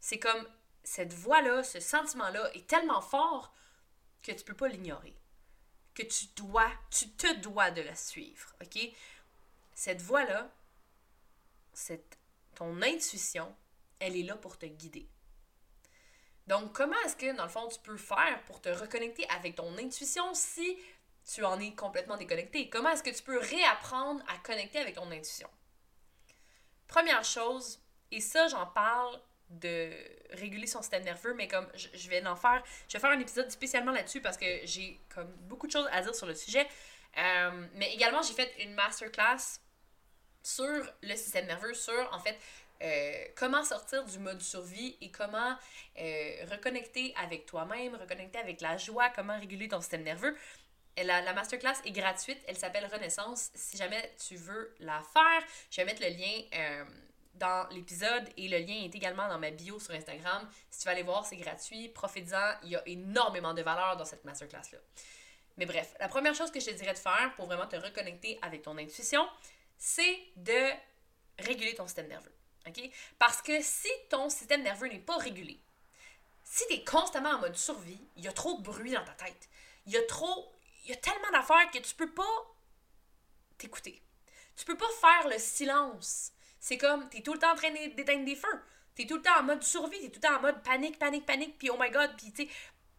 C'est 0.00 0.18
comme 0.18 0.46
cette 0.82 1.12
voix-là, 1.12 1.62
ce 1.62 1.80
sentiment-là 1.80 2.52
est 2.54 2.66
tellement 2.66 3.00
fort 3.00 3.54
que 4.22 4.32
tu 4.32 4.44
peux 4.44 4.54
pas 4.54 4.68
l'ignorer. 4.68 5.16
Que 5.94 6.02
tu 6.02 6.26
dois, 6.36 6.70
te 6.90 7.34
dois 7.36 7.70
de 7.70 7.82
la 7.82 7.94
suivre, 7.94 8.52
OK? 8.62 8.78
Cette 9.74 10.02
voix-là, 10.02 10.50
cette, 11.72 12.18
ton 12.54 12.82
intuition, 12.82 13.54
elle 14.00 14.16
est 14.16 14.22
là 14.22 14.36
pour 14.36 14.58
te 14.58 14.66
guider. 14.66 15.08
Donc, 16.46 16.72
comment 16.72 16.96
est-ce 17.04 17.16
que, 17.16 17.34
dans 17.36 17.44
le 17.44 17.48
fond, 17.48 17.68
tu 17.68 17.78
peux 17.80 17.96
faire 17.96 18.42
pour 18.44 18.60
te 18.60 18.68
reconnecter 18.68 19.28
avec 19.30 19.54
ton 19.54 19.78
intuition 19.78 20.34
si 20.34 20.78
tu 21.32 21.44
en 21.44 21.58
es 21.58 21.74
complètement 21.74 22.16
déconnecté? 22.16 22.68
Comment 22.68 22.90
est-ce 22.90 23.02
que 23.02 23.16
tu 23.16 23.22
peux 23.22 23.38
réapprendre 23.38 24.22
à 24.28 24.36
connecter 24.38 24.78
avec 24.78 24.96
ton 24.96 25.10
intuition? 25.10 25.48
Première 26.86 27.24
chose, 27.24 27.80
et 28.10 28.20
ça, 28.20 28.46
j'en 28.48 28.66
parle 28.66 29.20
de 29.50 29.92
réguler 30.30 30.66
son 30.66 30.80
système 30.80 31.04
nerveux, 31.04 31.34
mais 31.34 31.48
comme 31.48 31.66
je, 31.74 32.08
vais 32.08 32.26
en 32.26 32.36
faire, 32.36 32.62
je 32.88 32.94
vais 32.94 33.00
faire 33.00 33.10
un 33.10 33.20
épisode 33.20 33.50
spécialement 33.50 33.92
là-dessus 33.92 34.20
parce 34.20 34.36
que 34.36 34.46
j'ai 34.64 35.00
comme 35.14 35.30
beaucoup 35.42 35.66
de 35.66 35.72
choses 35.72 35.88
à 35.92 36.02
dire 36.02 36.14
sur 36.14 36.26
le 36.26 36.34
sujet. 36.34 36.66
Euh, 37.16 37.66
mais 37.74 37.94
également, 37.94 38.22
j'ai 38.22 38.34
fait 38.34 38.52
une 38.62 38.74
masterclass 38.74 39.60
sur 40.42 40.92
le 41.02 41.16
système 41.16 41.46
nerveux, 41.46 41.74
sur 41.74 42.12
en 42.12 42.18
fait 42.18 42.36
euh, 42.82 43.24
comment 43.36 43.64
sortir 43.64 44.04
du 44.04 44.18
mode 44.18 44.42
survie 44.42 44.96
et 45.00 45.10
comment 45.10 45.56
euh, 45.98 46.44
reconnecter 46.50 47.14
avec 47.16 47.46
toi-même, 47.46 47.94
reconnecter 47.94 48.38
avec 48.38 48.60
la 48.60 48.76
joie, 48.76 49.10
comment 49.10 49.38
réguler 49.38 49.68
ton 49.68 49.80
système 49.80 50.02
nerveux. 50.02 50.36
La, 50.96 51.22
la 51.22 51.32
masterclass 51.32 51.76
est 51.84 51.92
gratuite, 51.92 52.38
elle 52.46 52.56
s'appelle 52.56 52.86
Renaissance. 52.86 53.50
Si 53.54 53.76
jamais 53.76 54.14
tu 54.28 54.36
veux 54.36 54.74
la 54.80 55.02
faire, 55.12 55.48
je 55.70 55.80
vais 55.80 55.84
mettre 55.86 56.02
le 56.02 56.08
lien 56.08 56.84
dans 57.34 57.68
l'épisode 57.70 58.28
et 58.36 58.48
le 58.48 58.58
lien 58.58 58.84
est 58.84 58.94
également 58.94 59.28
dans 59.28 59.38
ma 59.38 59.50
bio 59.50 59.78
sur 59.78 59.94
Instagram. 59.94 60.48
Si 60.70 60.80
tu 60.80 60.84
vas 60.84 60.92
aller 60.92 61.02
voir, 61.02 61.24
c'est 61.26 61.36
gratuit. 61.36 61.88
Profite-en, 61.88 62.54
il 62.62 62.70
y 62.70 62.76
a 62.76 62.82
énormément 62.86 63.54
de 63.54 63.62
valeur 63.62 63.96
dans 63.96 64.04
cette 64.04 64.24
masterclass-là. 64.24 64.78
Mais 65.56 65.66
bref, 65.66 65.94
la 66.00 66.08
première 66.08 66.34
chose 66.34 66.50
que 66.50 66.60
je 66.60 66.66
te 66.66 66.70
dirais 66.72 66.94
de 66.94 66.98
faire 66.98 67.32
pour 67.36 67.46
vraiment 67.46 67.66
te 67.66 67.76
reconnecter 67.76 68.38
avec 68.42 68.62
ton 68.62 68.76
intuition, 68.78 69.26
c'est 69.76 70.18
de 70.36 70.70
réguler 71.38 71.74
ton 71.74 71.86
système 71.86 72.08
nerveux. 72.08 72.34
Parce 73.18 73.42
que 73.42 73.60
si 73.62 73.88
ton 74.08 74.30
système 74.30 74.62
nerveux 74.62 74.88
n'est 74.88 74.98
pas 74.98 75.18
régulé, 75.18 75.60
si 76.42 76.64
tu 76.68 76.74
es 76.74 76.84
constamment 76.84 77.30
en 77.30 77.38
mode 77.40 77.56
survie, 77.56 78.00
il 78.16 78.24
y 78.24 78.28
a 78.28 78.32
trop 78.32 78.56
de 78.58 78.62
bruit 78.62 78.92
dans 78.92 79.04
ta 79.04 79.12
tête. 79.12 79.48
Il 79.86 79.92
y 79.92 79.96
a 79.96 80.02
trop 80.02 80.54
il 80.84 80.90
y 80.90 80.92
a 80.92 80.96
tellement 80.96 81.30
d'affaires 81.32 81.70
que 81.70 81.78
tu 81.78 81.94
peux 81.94 82.10
pas 82.10 82.56
t'écouter. 83.56 84.02
Tu 84.56 84.64
peux 84.64 84.76
pas 84.76 84.90
faire 85.00 85.28
le 85.28 85.38
silence. 85.38 86.32
C'est 86.64 86.78
comme, 86.78 87.06
tu 87.10 87.18
es 87.18 87.20
tout 87.20 87.34
le 87.34 87.38
temps 87.38 87.52
en 87.52 87.56
train 87.56 87.70
d'éteindre 87.70 88.24
des 88.24 88.36
feux. 88.36 88.62
Tu 88.96 89.02
es 89.02 89.06
tout 89.06 89.16
le 89.16 89.22
temps 89.22 89.38
en 89.38 89.42
mode 89.42 89.62
survie, 89.62 89.98
tu 89.98 90.06
es 90.06 90.08
tout 90.08 90.20
le 90.22 90.26
temps 90.26 90.36
en 90.36 90.40
mode 90.40 90.62
panique, 90.62 90.98
panique, 90.98 91.26
panique, 91.26 91.58
puis 91.58 91.68
oh 91.68 91.76
my 91.78 91.90
god, 91.90 92.12
puis 92.16 92.32
tu 92.32 92.48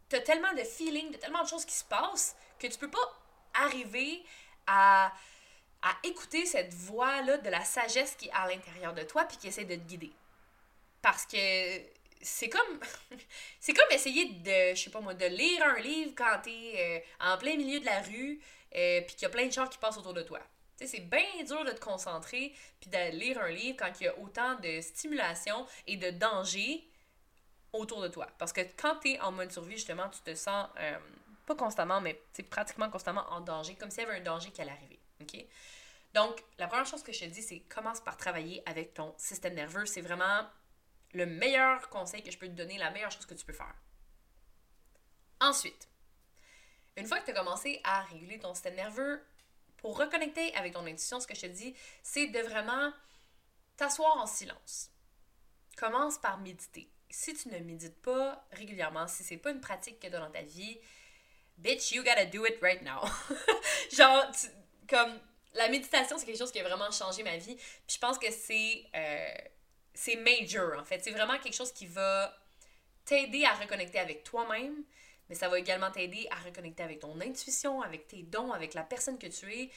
t'as 0.08 0.20
tellement 0.20 0.54
de 0.54 0.64
feelings, 0.64 1.10
de 1.10 1.18
tellement 1.18 1.42
de 1.42 1.48
choses 1.48 1.66
qui 1.66 1.74
se 1.74 1.84
passent 1.84 2.36
que 2.60 2.68
tu 2.68 2.78
peux 2.78 2.92
pas 2.92 3.20
arriver 3.56 4.24
à, 4.68 5.12
à 5.82 5.96
écouter 6.04 6.46
cette 6.46 6.76
voix-là 6.76 7.40
de 7.40 7.50
la 7.50 7.66
sagesse 7.66 8.14
qui 8.14 8.28
est 8.28 8.32
à 8.34 8.48
l'intérieur 8.48 8.94
de 8.94 9.02
toi 9.02 9.26
puis 9.26 9.38
qui 9.38 9.48
essaie 9.48 9.66
de 9.66 9.74
te 9.74 9.82
guider. 9.82 10.12
parce 11.02 11.26
que 11.26 11.38
c'est 12.22 12.50
comme 12.50 12.80
c'est 13.60 13.74
comme 13.74 13.90
essayer 13.90 14.26
de 14.26 14.76
je 14.76 14.84
sais 14.84 14.92
pas 14.92 15.02
moi 15.02 15.16
de 15.16 15.26
lire 15.26 15.64
un 15.64 15.80
livre 15.80 16.12
quand 16.16 16.40
t'es 16.44 16.74
euh, 16.78 17.00
en 17.20 17.40
plein 17.40 17.56
milieu 17.58 17.80
de 17.80 17.86
la 17.86 18.02
rue 18.02 18.40
euh, 18.76 19.02
puis 19.02 19.16
qu'il 19.16 19.24
y 19.24 19.26
a 19.26 19.30
plein 19.30 19.48
de 19.48 19.52
gens 19.52 19.66
qui 19.66 19.80
passent 19.80 19.98
autour 19.98 20.14
de 20.14 20.22
toi. 20.22 20.40
Tu 20.78 20.86
sais, 20.86 20.98
c'est 20.98 21.04
bien 21.04 21.44
dur 21.46 21.64
de 21.64 21.72
te 21.72 21.80
concentrer 21.80 22.54
puis 22.80 22.90
de 22.90 23.12
lire 23.12 23.42
un 23.42 23.50
livre 23.50 23.78
quand 23.80 23.92
il 24.00 24.06
y 24.06 24.08
a 24.08 24.18
autant 24.20 24.56
de 24.56 24.82
stimulation 24.82 25.66
et 25.88 25.98
de 25.98 26.10
danger 26.12 26.86
autour 27.74 28.02
de 28.02 28.08
toi. 28.08 28.28
Parce 28.38 28.54
que 28.54 28.62
quand 28.78 28.98
tu 29.00 29.12
es 29.12 29.20
en 29.20 29.32
mode 29.32 29.52
survie, 29.52 29.76
justement, 29.76 30.10
tu 30.10 30.20
te 30.22 30.36
sens, 30.36 30.68
euh, 30.80 30.98
pas 31.46 31.56
constamment, 31.56 32.02
mais 32.02 32.22
pratiquement 32.50 32.90
constamment 32.90 33.26
en 33.30 33.42
danger, 33.42 33.76
comme 33.76 33.90
s'il 33.90 34.04
y 34.04 34.06
avait 34.06 34.20
un 34.20 34.24
danger 34.24 34.52
qui 34.52 34.62
allait 34.62 34.72
arriver. 34.72 35.00
Donc, 36.14 36.44
la 36.58 36.68
première 36.68 36.86
chose 36.86 37.04
que 37.04 37.12
je 37.12 37.20
te 37.22 37.26
dis, 37.26 37.42
c'est 37.42 37.60
commence 37.62 38.00
par 38.00 38.18
travailler 38.18 38.64
avec 38.66 38.94
ton 38.94 39.14
système 39.18 39.54
nerveux. 39.54 39.86
C'est 39.86 40.02
vraiment 40.02 40.48
le 41.14 41.26
meilleur 41.26 41.90
conseil 41.90 42.24
que 42.24 42.32
je 42.32 42.38
peux 42.38 42.48
te 42.48 42.54
donner, 42.54 42.78
la 42.78 42.92
meilleure 42.92 43.12
chose 43.12 43.26
que 43.26 43.34
tu 43.34 43.46
peux 43.46 43.54
faire. 43.54 43.74
Ensuite, 45.42 45.90
une 46.96 47.06
fois 47.06 47.20
que 47.20 47.26
tu 47.26 47.32
as 47.32 47.34
commencé 47.34 47.82
à 47.84 48.04
réguler 48.04 48.40
ton 48.40 48.54
système 48.54 48.76
nerveux, 48.76 49.22
pour 49.86 50.00
reconnecter 50.00 50.52
avec 50.56 50.74
ton 50.74 50.84
intuition, 50.88 51.20
ce 51.20 51.28
que 51.28 51.36
je 51.36 51.42
te 51.42 51.46
dis, 51.46 51.76
c'est 52.02 52.26
de 52.26 52.40
vraiment 52.40 52.92
t'asseoir 53.78 54.18
en 54.18 54.26
silence. 54.26 54.90
Commence 55.78 56.18
par 56.18 56.40
méditer. 56.40 56.90
Si 57.08 57.36
tu 57.36 57.50
ne 57.50 57.60
médites 57.60 58.02
pas 58.02 58.44
régulièrement, 58.54 59.08
si 59.08 59.24
c'est 59.24 59.38
pas 59.38 59.52
une 59.52 59.62
pratique 59.62 60.00
que 60.00 60.08
tu 60.08 60.16
as 60.16 60.20
dans 60.20 60.32
ta 60.32 60.42
vie, 60.42 60.80
bitch, 61.60 61.92
you 61.92 62.02
gotta 62.02 62.26
do 62.26 62.48
it 62.48 62.60
right 62.64 62.82
now. 62.82 63.00
Genre, 63.96 64.26
comme 64.90 65.20
la 65.54 65.70
méditation, 65.70 66.18
c'est 66.18 66.26
quelque 66.26 66.40
chose 66.40 66.52
qui 66.52 66.62
a 66.62 66.64
vraiment 66.64 66.90
changé 66.90 67.22
ma 67.22 67.38
vie. 67.38 67.56
Puis 67.56 67.94
je 67.94 68.00
pense 68.00 68.18
que 68.18 68.32
c'est 68.32 68.88
euh, 68.96 69.36
c'est 69.94 70.16
major 70.16 70.80
en 70.80 70.84
fait. 70.84 71.04
C'est 71.04 71.12
vraiment 71.12 71.38
quelque 71.38 71.54
chose 71.54 71.72
qui 71.72 71.86
va 71.86 72.36
t'aider 73.06 73.46
à 73.46 73.54
reconnecter 73.54 74.00
avec 74.00 74.24
toi-même, 74.24 74.84
mais 75.30 75.36
ça 75.36 75.50
va 75.50 75.60
également 75.60 75.92
t'aider 75.92 76.28
à 76.32 76.36
reconnecter 76.36 76.84
avec 76.84 77.00
ton 77.00 77.20
intuition, 77.20 77.82
avec 77.82 78.08
tes 78.08 78.24
dons, 78.24 78.52
avec 78.52 78.74
la 78.74 78.84
personne 78.84 79.18
que 79.18 79.28
tu 79.28 79.52
es. 79.54 79.72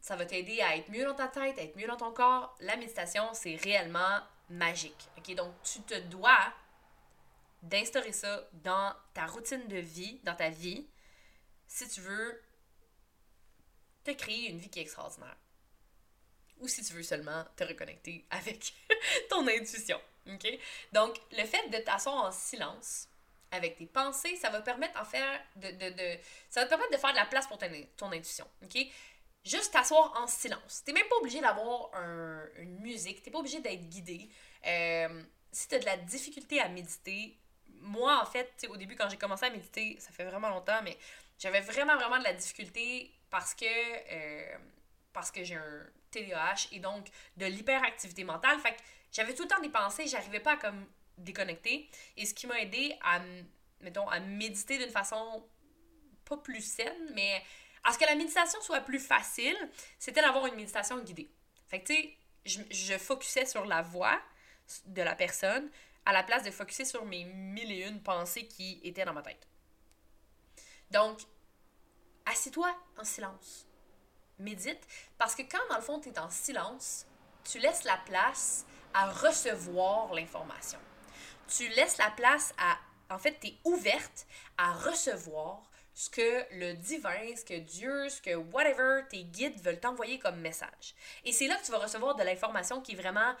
Ça 0.00 0.16
va 0.16 0.24
t'aider 0.24 0.60
à 0.60 0.76
être 0.76 0.90
mieux 0.90 1.04
dans 1.04 1.14
ta 1.14 1.28
tête, 1.28 1.58
à 1.58 1.62
être 1.62 1.76
mieux 1.76 1.86
dans 1.86 1.96
ton 1.96 2.12
corps. 2.12 2.56
La 2.60 2.76
méditation, 2.76 3.28
c'est 3.34 3.56
réellement 3.56 4.20
magique. 4.48 5.08
OK? 5.18 5.34
Donc, 5.34 5.54
tu 5.62 5.80
te 5.82 5.98
dois 6.00 6.52
d'instaurer 7.62 8.12
ça 8.12 8.48
dans 8.64 8.94
ta 9.14 9.26
routine 9.26 9.68
de 9.68 9.76
vie, 9.76 10.18
dans 10.24 10.34
ta 10.34 10.48
vie, 10.48 10.88
si 11.66 11.88
tu 11.88 12.00
veux 12.00 12.42
te 14.02 14.10
créer 14.12 14.48
une 14.48 14.58
vie 14.58 14.70
qui 14.70 14.78
est 14.78 14.82
extraordinaire. 14.82 15.36
Ou 16.58 16.68
si 16.68 16.82
tu 16.82 16.94
veux 16.94 17.02
seulement 17.02 17.44
te 17.56 17.64
reconnecter 17.64 18.26
avec 18.30 18.72
ton 19.28 19.46
intuition. 19.46 20.00
OK? 20.26 20.46
Donc, 20.92 21.16
le 21.32 21.44
fait 21.44 21.68
de 21.68 21.78
t'asseoir 21.78 22.24
en 22.24 22.32
silence 22.32 23.08
avec 23.52 23.76
tes 23.76 23.86
pensées, 23.86 24.36
ça 24.36 24.50
va 24.50 24.60
permettre 24.60 25.00
en 25.00 25.04
faire 25.04 25.40
de, 25.56 25.70
de, 25.70 26.18
ça 26.48 26.60
va 26.60 26.66
te 26.66 26.70
permettre 26.70 26.92
de 26.92 26.96
faire 26.96 27.10
de 27.10 27.16
la 27.16 27.26
place 27.26 27.46
pour 27.46 27.58
ton, 27.58 27.66
ton 27.96 28.12
intuition. 28.12 28.46
OK? 28.62 28.78
Juste 29.44 29.72
t'asseoir 29.72 30.12
en 30.20 30.26
silence. 30.26 30.82
T'es 30.84 30.92
même 30.92 31.08
pas 31.08 31.16
obligé 31.16 31.40
d'avoir 31.40 31.90
un, 31.94 32.42
une 32.58 32.78
musique, 32.80 33.22
t'es 33.22 33.30
pas 33.30 33.38
obligé 33.38 33.60
d'être 33.60 33.88
guidé. 33.88 34.28
Euh, 34.66 35.22
si 35.50 35.68
tu 35.68 35.74
as 35.74 35.78
de 35.78 35.86
la 35.86 35.96
difficulté 35.96 36.60
à 36.60 36.68
méditer, 36.68 37.36
moi, 37.80 38.20
en 38.20 38.26
fait, 38.26 38.66
au 38.68 38.76
début, 38.76 38.96
quand 38.96 39.08
j'ai 39.08 39.16
commencé 39.16 39.46
à 39.46 39.50
méditer, 39.50 39.96
ça 39.98 40.12
fait 40.12 40.24
vraiment 40.24 40.50
longtemps, 40.50 40.80
mais 40.82 40.96
j'avais 41.38 41.60
vraiment, 41.60 41.96
vraiment 41.96 42.18
de 42.18 42.24
la 42.24 42.34
difficulté 42.34 43.10
parce 43.30 43.54
que, 43.54 43.64
euh, 43.64 44.56
parce 45.12 45.30
que 45.30 45.42
j'ai 45.42 45.56
un 45.56 45.86
TDAH 46.10 46.68
et 46.72 46.80
donc 46.80 47.06
de 47.36 47.46
l'hyperactivité 47.46 48.24
mentale. 48.24 48.58
Fait 48.60 48.72
que 48.72 48.80
j'avais 49.12 49.34
tout 49.34 49.44
le 49.44 49.48
temps 49.48 49.60
des 49.60 49.70
pensées, 49.70 50.06
j'arrivais 50.06 50.40
pas 50.40 50.52
à 50.52 50.56
comme 50.56 50.86
déconnecter. 51.20 51.88
Et 52.16 52.26
ce 52.26 52.34
qui 52.34 52.46
m'a 52.46 52.60
aidé 52.60 52.96
à, 53.02 53.20
mettons, 53.80 54.08
à 54.08 54.20
méditer 54.20 54.78
d'une 54.78 54.90
façon 54.90 55.44
pas 56.24 56.36
plus 56.36 56.60
saine, 56.62 57.12
mais 57.14 57.42
à 57.84 57.92
ce 57.92 57.98
que 57.98 58.04
la 58.04 58.14
méditation 58.14 58.60
soit 58.62 58.80
plus 58.80 59.00
facile, 59.00 59.56
c'était 59.98 60.20
d'avoir 60.20 60.46
une 60.46 60.54
méditation 60.54 60.98
guidée. 61.00 61.30
Fait 61.68 61.80
que, 61.80 61.86
tu 61.86 61.94
sais, 61.94 62.16
je, 62.44 62.60
je 62.70 62.98
focusais 62.98 63.46
sur 63.46 63.64
la 63.64 63.82
voix 63.82 64.20
de 64.86 65.02
la 65.02 65.14
personne 65.14 65.70
à 66.06 66.12
la 66.12 66.22
place 66.22 66.42
de 66.42 66.50
focuser 66.50 66.84
sur 66.84 67.04
mes 67.04 67.24
mille 67.24 67.72
et 67.72 67.86
une 67.86 68.02
pensées 68.02 68.46
qui 68.46 68.80
étaient 68.82 69.04
dans 69.04 69.12
ma 69.12 69.22
tête. 69.22 69.46
Donc, 70.90 71.20
assis-toi 72.26 72.74
en 72.98 73.04
silence. 73.04 73.66
Médite, 74.38 74.86
parce 75.18 75.34
que 75.34 75.42
quand 75.42 75.60
dans 75.68 75.76
le 75.76 75.82
fond 75.82 76.00
tu 76.00 76.08
es 76.08 76.18
en 76.18 76.30
silence, 76.30 77.06
tu 77.44 77.58
laisses 77.58 77.84
la 77.84 77.98
place 77.98 78.64
à 78.94 79.10
recevoir 79.10 80.12
l'information. 80.14 80.78
Tu 81.50 81.68
laisses 81.68 81.98
la 81.98 82.10
place 82.10 82.54
à, 82.58 82.78
en 83.14 83.18
fait, 83.18 83.38
tu 83.40 83.48
es 83.48 83.58
ouverte 83.64 84.26
à 84.56 84.72
recevoir 84.72 85.62
ce 85.94 86.08
que 86.08 86.46
le 86.54 86.74
divin, 86.74 87.36
ce 87.36 87.44
que 87.44 87.58
Dieu, 87.58 88.08
ce 88.08 88.22
que 88.22 88.34
whatever 88.34 89.02
tes 89.10 89.24
guides 89.24 89.60
veulent 89.60 89.80
t'envoyer 89.80 90.18
comme 90.18 90.40
message. 90.40 90.94
Et 91.24 91.32
c'est 91.32 91.46
là 91.46 91.56
que 91.56 91.64
tu 91.64 91.72
vas 91.72 91.78
recevoir 91.78 92.14
de 92.14 92.22
l'information 92.22 92.80
qui 92.80 92.92
est 92.92 92.96
vraiment 92.96 93.34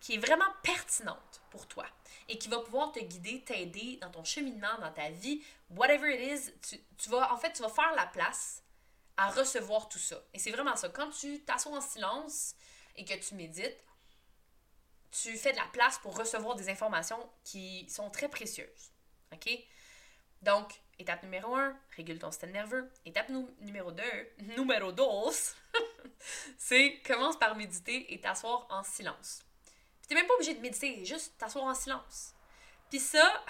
qui 0.00 0.16
est 0.16 0.18
vraiment 0.18 0.44
pertinente 0.62 1.40
pour 1.48 1.66
toi 1.66 1.86
et 2.28 2.36
qui 2.36 2.48
va 2.48 2.58
pouvoir 2.58 2.92
te 2.92 3.00
guider, 3.00 3.40
t'aider 3.40 3.96
dans 4.02 4.10
ton 4.10 4.22
cheminement, 4.22 4.76
dans 4.80 4.92
ta 4.92 5.08
vie, 5.08 5.42
whatever 5.70 6.14
it 6.14 6.20
is, 6.20 6.78
tu, 6.98 7.08
vas, 7.08 7.32
en 7.32 7.38
fait, 7.38 7.52
tu 7.52 7.62
vas 7.62 7.70
faire 7.70 7.94
la 7.96 8.06
place 8.08 8.62
à 9.16 9.30
recevoir 9.30 9.88
tout 9.88 9.98
ça. 9.98 10.22
Et 10.34 10.38
c'est 10.38 10.50
vraiment 10.50 10.76
ça. 10.76 10.90
Quand 10.90 11.08
tu 11.08 11.40
t'assois 11.40 11.72
en 11.72 11.80
silence 11.80 12.54
et 12.96 13.06
que 13.06 13.14
tu 13.14 13.34
médites, 13.34 13.78
tu 15.22 15.36
fais 15.36 15.52
de 15.52 15.56
la 15.56 15.66
place 15.72 15.98
pour 15.98 16.16
recevoir 16.16 16.56
des 16.56 16.68
informations 16.68 17.30
qui 17.44 17.88
sont 17.88 18.10
très 18.10 18.28
précieuses. 18.28 18.92
OK? 19.32 19.48
Donc, 20.42 20.80
étape 20.98 21.22
numéro 21.22 21.54
1, 21.54 21.76
régule 21.96 22.18
ton 22.18 22.30
système 22.30 22.50
nerveux. 22.50 22.90
Étape 23.06 23.28
numéro 23.60 23.92
2, 23.92 24.02
numéro 24.56 24.92
2, 24.92 25.02
c'est 26.58 27.00
commence 27.06 27.38
par 27.38 27.54
méditer 27.56 28.12
et 28.12 28.20
t'asseoir 28.20 28.66
en 28.70 28.82
silence. 28.82 29.40
Tu 30.08 30.14
n'es 30.14 30.20
même 30.20 30.28
pas 30.28 30.34
obligé 30.34 30.54
de 30.54 30.60
méditer, 30.60 31.04
juste 31.04 31.38
t'asseoir 31.38 31.64
en 31.64 31.74
silence. 31.74 32.34
Puis 32.90 33.00
ça, 33.00 33.44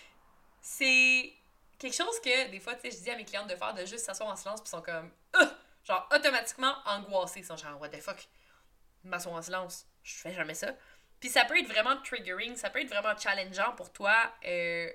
c'est 0.60 1.32
quelque 1.78 1.94
chose 1.96 2.20
que 2.20 2.50
des 2.50 2.60
fois, 2.60 2.74
tu 2.74 2.90
sais, 2.90 2.96
je 2.96 3.02
dis 3.02 3.10
à 3.10 3.16
mes 3.16 3.24
clientes 3.24 3.48
de 3.48 3.56
faire, 3.56 3.72
de 3.72 3.86
juste 3.86 4.04
s'asseoir 4.04 4.30
en 4.30 4.36
silence, 4.36 4.60
puis 4.60 4.68
sont 4.68 4.82
comme, 4.82 5.10
genre, 5.84 6.08
automatiquement 6.12 6.74
angoissés. 6.84 7.40
Ils 7.40 7.46
sont 7.46 7.56
genre, 7.56 7.80
what 7.80 7.88
the 7.88 8.02
fuck, 8.02 8.28
m'asseoir 9.04 9.36
en 9.36 9.42
silence, 9.42 9.86
je 10.08 10.14
fais 10.14 10.32
jamais 10.32 10.54
ça. 10.54 10.74
Puis 11.20 11.28
ça 11.28 11.44
peut 11.44 11.58
être 11.58 11.68
vraiment 11.68 11.96
triggering, 12.02 12.56
ça 12.56 12.70
peut 12.70 12.80
être 12.80 12.88
vraiment 12.88 13.16
challengeant 13.16 13.72
pour 13.74 13.92
toi 13.92 14.14
euh, 14.46 14.90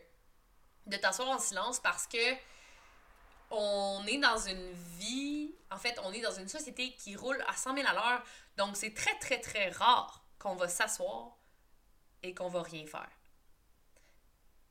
de 0.88 0.98
t'asseoir 0.98 1.30
en 1.30 1.40
silence 1.40 1.80
parce 1.80 2.08
que 2.08 2.36
on 3.52 4.04
est 4.08 4.18
dans 4.18 4.38
une 4.38 4.72
vie, 4.98 5.54
en 5.70 5.78
fait, 5.78 6.00
on 6.04 6.12
est 6.12 6.22
dans 6.22 6.32
une 6.32 6.48
société 6.48 6.94
qui 6.94 7.16
roule 7.16 7.44
à 7.48 7.56
100 7.56 7.76
000 7.76 7.88
à 7.88 7.94
l'heure. 7.94 8.24
Donc, 8.58 8.76
c'est 8.76 8.96
très, 8.96 9.18
très, 9.20 9.40
très 9.40 9.70
rare 9.70 10.24
qu'on 10.40 10.56
va 10.56 10.68
s'asseoir 10.68 11.38
et 12.24 12.34
qu'on 12.34 12.48
va 12.48 12.64
rien 12.64 12.88
faire. 12.88 13.12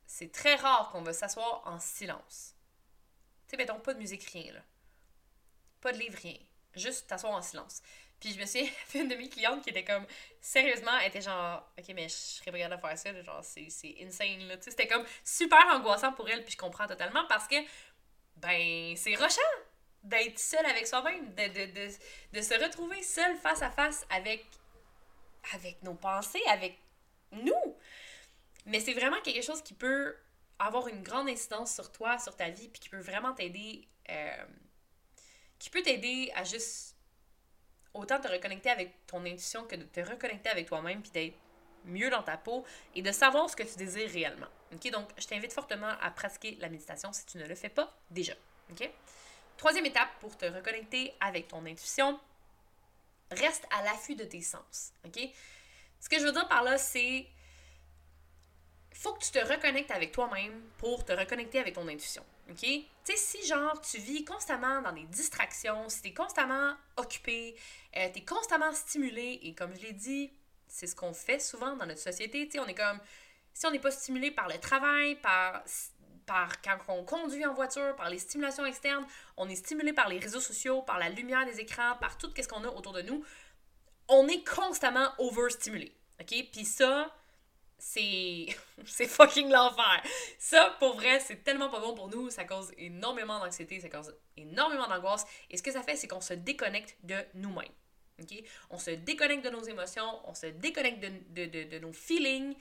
C'est 0.06 0.32
très 0.32 0.56
rare 0.56 0.90
qu'on 0.90 1.02
va 1.02 1.12
s'asseoir 1.12 1.62
en 1.64 1.78
silence. 1.78 2.56
Tu 3.46 3.50
sais, 3.50 3.56
mettons, 3.56 3.78
pas 3.78 3.94
de 3.94 3.98
musique, 3.98 4.24
rien, 4.24 4.52
là. 4.52 4.60
Pas 5.80 5.92
de 5.92 5.98
livre, 5.98 6.18
rien. 6.20 6.38
Juste 6.74 7.06
t'asseoir 7.06 7.34
en 7.34 7.42
silence. 7.42 7.82
Puis 8.22 8.34
je 8.34 8.38
me 8.38 8.46
suis 8.46 8.66
fait 8.66 9.00
une 9.00 9.08
de 9.08 9.16
mes 9.16 9.28
clientes 9.28 9.64
qui 9.64 9.70
était 9.70 9.82
comme, 9.82 10.06
sérieusement, 10.40 10.96
elle 11.00 11.08
était 11.08 11.20
genre, 11.20 11.68
ok, 11.76 11.84
mais 11.92 12.08
je 12.08 12.14
serais 12.14 12.52
pas 12.52 12.68
de 12.68 12.80
faire 12.80 12.96
ça, 12.98 13.22
genre, 13.22 13.42
c'est 13.42 13.96
insane, 14.00 14.46
là. 14.46 14.56
Tu 14.58 14.62
sais, 14.62 14.70
c'était 14.70 14.86
comme 14.86 15.04
super 15.24 15.60
angoissant 15.72 16.12
pour 16.12 16.28
elle, 16.28 16.44
puis 16.44 16.52
je 16.52 16.56
comprends 16.56 16.86
totalement 16.86 17.26
parce 17.28 17.48
que, 17.48 17.56
ben, 18.36 18.94
c'est 18.96 19.16
rochant 19.16 19.40
d'être 20.04 20.38
seul 20.38 20.64
avec 20.66 20.86
soi-même, 20.86 21.34
de, 21.34 21.48
de, 21.48 21.72
de, 21.72 21.88
de 22.32 22.42
se 22.42 22.54
retrouver 22.62 23.02
seul 23.02 23.36
face 23.38 23.60
à 23.60 23.70
face 23.70 24.06
avec 24.08 24.46
avec 25.54 25.82
nos 25.82 25.94
pensées, 25.94 26.42
avec 26.48 26.78
nous. 27.32 27.76
Mais 28.66 28.78
c'est 28.78 28.94
vraiment 28.94 29.20
quelque 29.22 29.42
chose 29.42 29.60
qui 29.62 29.74
peut 29.74 30.16
avoir 30.60 30.86
une 30.86 31.02
grande 31.02 31.28
incidence 31.28 31.74
sur 31.74 31.90
toi, 31.90 32.20
sur 32.20 32.36
ta 32.36 32.50
vie, 32.50 32.68
puis 32.68 32.80
qui 32.80 32.88
peut 32.88 33.00
vraiment 33.00 33.32
t'aider, 33.32 33.88
euh, 34.08 34.44
qui 35.58 35.70
peut 35.70 35.82
t'aider 35.82 36.30
à 36.36 36.44
juste 36.44 36.91
autant 37.94 38.20
te 38.20 38.28
reconnecter 38.28 38.70
avec 38.70 39.06
ton 39.06 39.24
intuition 39.24 39.64
que 39.64 39.76
de 39.76 39.84
te 39.84 40.00
reconnecter 40.00 40.50
avec 40.50 40.66
toi-même, 40.66 41.02
puis 41.02 41.10
d'être 41.10 41.36
mieux 41.84 42.10
dans 42.10 42.22
ta 42.22 42.36
peau 42.36 42.64
et 42.94 43.02
de 43.02 43.12
savoir 43.12 43.50
ce 43.50 43.56
que 43.56 43.62
tu 43.62 43.76
désires 43.76 44.10
réellement. 44.10 44.46
OK? 44.72 44.90
Donc, 44.90 45.08
je 45.18 45.26
t'invite 45.26 45.52
fortement 45.52 45.92
à 46.00 46.10
pratiquer 46.10 46.56
la 46.60 46.68
méditation 46.68 47.12
si 47.12 47.26
tu 47.26 47.38
ne 47.38 47.46
le 47.46 47.54
fais 47.54 47.68
pas 47.68 47.92
déjà. 48.10 48.34
OK? 48.70 48.88
Troisième 49.56 49.86
étape 49.86 50.08
pour 50.20 50.36
te 50.36 50.46
reconnecter 50.46 51.12
avec 51.20 51.48
ton 51.48 51.64
intuition, 51.66 52.18
reste 53.30 53.66
à 53.70 53.82
l'affût 53.84 54.14
de 54.14 54.24
tes 54.24 54.40
sens. 54.40 54.92
OK? 55.04 55.20
Ce 56.00 56.08
que 56.08 56.18
je 56.18 56.24
veux 56.24 56.32
dire 56.32 56.48
par 56.48 56.62
là, 56.62 56.78
c'est 56.78 57.26
faut 59.02 59.14
que 59.14 59.24
tu 59.24 59.32
te 59.32 59.38
reconnectes 59.40 59.90
avec 59.90 60.12
toi-même 60.12 60.62
pour 60.78 61.04
te 61.04 61.12
reconnecter 61.12 61.58
avec 61.58 61.74
ton 61.74 61.88
intuition. 61.88 62.24
OK? 62.48 62.60
Tu 62.60 62.86
sais, 63.04 63.16
si 63.16 63.46
genre 63.46 63.80
tu 63.80 63.98
vis 63.98 64.24
constamment 64.24 64.80
dans 64.80 64.92
des 64.92 65.04
distractions, 65.04 65.88
si 65.88 66.02
tu 66.02 66.08
es 66.08 66.14
constamment 66.14 66.74
occupé, 66.96 67.56
euh, 67.96 68.08
tu 68.12 68.20
es 68.20 68.24
constamment 68.24 68.72
stimulé, 68.72 69.40
et 69.42 69.54
comme 69.54 69.74
je 69.74 69.82
l'ai 69.82 69.92
dit, 69.92 70.32
c'est 70.68 70.86
ce 70.86 70.94
qu'on 70.94 71.12
fait 71.12 71.40
souvent 71.40 71.74
dans 71.74 71.86
notre 71.86 72.00
société. 72.00 72.46
Tu 72.46 72.52
sais, 72.52 72.58
on 72.60 72.66
est 72.66 72.74
comme, 72.74 73.00
si 73.52 73.66
on 73.66 73.72
n'est 73.72 73.80
pas 73.80 73.90
stimulé 73.90 74.30
par 74.30 74.48
le 74.48 74.58
travail, 74.58 75.16
par, 75.16 75.64
par 76.24 76.62
quand 76.62 76.78
on 76.88 77.04
conduit 77.04 77.44
en 77.44 77.54
voiture, 77.54 77.96
par 77.96 78.08
les 78.08 78.18
stimulations 78.18 78.64
externes, 78.64 79.06
on 79.36 79.48
est 79.48 79.56
stimulé 79.56 79.92
par 79.92 80.08
les 80.08 80.20
réseaux 80.20 80.40
sociaux, 80.40 80.82
par 80.82 81.00
la 81.00 81.08
lumière 81.08 81.44
des 81.44 81.58
écrans, 81.58 81.96
par 82.00 82.18
tout 82.18 82.30
ce 82.40 82.46
qu'on 82.46 82.62
a 82.62 82.68
autour 82.68 82.92
de 82.92 83.02
nous, 83.02 83.24
on 84.08 84.28
est 84.28 84.46
constamment 84.46 85.08
overstimulé. 85.18 85.92
OK? 86.20 86.34
Puis 86.52 86.64
ça, 86.64 87.12
c'est 88.86 89.06
fucking 89.06 89.50
l'enfer. 89.50 90.02
Ça, 90.38 90.76
pour 90.78 90.94
vrai, 90.94 91.18
c'est 91.20 91.42
tellement 91.42 91.68
pas 91.68 91.80
bon 91.80 91.94
pour 91.94 92.08
nous. 92.08 92.30
Ça 92.30 92.44
cause 92.44 92.72
énormément 92.78 93.40
d'anxiété, 93.40 93.80
ça 93.80 93.88
cause 93.88 94.14
énormément 94.36 94.86
d'angoisse. 94.86 95.26
Et 95.50 95.56
ce 95.56 95.62
que 95.62 95.72
ça 95.72 95.82
fait, 95.82 95.96
c'est 95.96 96.06
qu'on 96.06 96.20
se 96.20 96.34
déconnecte 96.34 96.96
de 97.02 97.16
nous-mêmes. 97.34 97.72
On 98.70 98.78
se 98.78 98.90
déconnecte 98.90 99.44
de 99.44 99.50
nos 99.50 99.62
émotions, 99.64 100.20
on 100.28 100.34
se 100.34 100.46
déconnecte 100.46 101.00
de, 101.00 101.46
de, 101.46 101.64
de, 101.64 101.78
nos 101.80 101.92
feelings, 101.92 102.54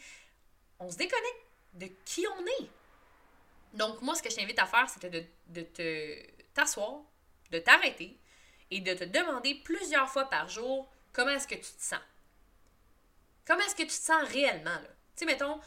on 0.79 0.89
se 0.89 0.97
déconnecte 0.97 1.45
de 1.73 1.87
qui 2.03 2.25
on 2.27 2.63
est. 2.63 2.67
Donc, 3.73 4.01
moi, 4.01 4.15
ce 4.15 4.23
que 4.23 4.29
je 4.31 4.35
t'invite 4.37 4.57
à 4.57 4.65
faire, 4.65 4.87
de, 5.03 5.23
de 5.47 5.61
te 5.61 6.25
t'asseoir, 6.55 7.01
de 7.51 7.59
t'arrêter 7.59 8.17
et 8.71 8.79
de 8.79 8.93
te 8.95 9.03
demander 9.03 9.53
plusieurs 9.63 10.09
fois 10.09 10.25
par 10.25 10.49
jour 10.49 10.91
comment 11.13 11.29
est-ce 11.31 11.47
que 11.47 11.55
tu 11.55 11.61
te 11.61 11.81
sens? 11.83 12.01
Comment 13.45 13.61
est-ce 13.61 13.75
que 13.75 13.83
tu 13.83 13.89
te 13.89 13.93
sens 13.93 14.27
réellement, 14.29 14.71
là? 14.71 14.89
Sais, 15.21 15.27
mettons, 15.27 15.59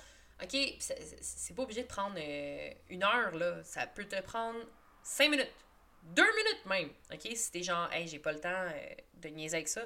OK, 0.43 0.57
c'est 0.81 1.55
pas 1.55 1.63
obligé 1.63 1.83
de 1.83 1.87
prendre 1.87 2.17
euh, 2.19 2.71
une 2.89 3.05
heure, 3.05 3.31
là. 3.37 3.63
Ça 3.63 3.87
peut 3.87 4.05
te 4.05 4.21
prendre 4.21 4.59
cinq 5.05 5.31
minutes, 5.31 5.53
deux 6.03 6.27
minutes 6.27 6.67
même. 6.67 6.89
OK, 7.13 7.37
si 7.37 7.53
t'es 7.53 7.63
genre, 7.63 7.89
hey, 7.93 8.09
j'ai 8.09 8.19
pas 8.19 8.33
le 8.33 8.41
temps 8.41 8.49
euh, 8.51 8.95
de 9.15 9.29
niaiser 9.29 9.59
avec 9.59 9.69
ça, 9.69 9.83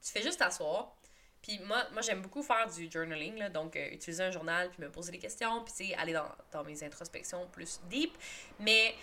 tu 0.00 0.12
fais 0.12 0.22
juste 0.22 0.38
t'asseoir. 0.38 0.94
Puis 1.42 1.58
moi, 1.64 1.84
moi 1.90 2.00
j'aime 2.00 2.22
beaucoup 2.22 2.44
faire 2.44 2.70
du 2.70 2.88
journaling, 2.88 3.38
là, 3.38 3.48
donc 3.48 3.74
euh, 3.74 3.88
utiliser 3.90 4.22
un 4.22 4.30
journal, 4.30 4.70
puis 4.70 4.82
me 4.82 4.88
poser 4.88 5.10
des 5.10 5.18
questions, 5.18 5.64
puis 5.64 5.92
aller 5.94 6.12
dans, 6.12 6.30
dans 6.52 6.62
mes 6.62 6.84
introspections 6.84 7.48
plus 7.48 7.80
deep. 7.90 8.16
Mais 8.60 8.94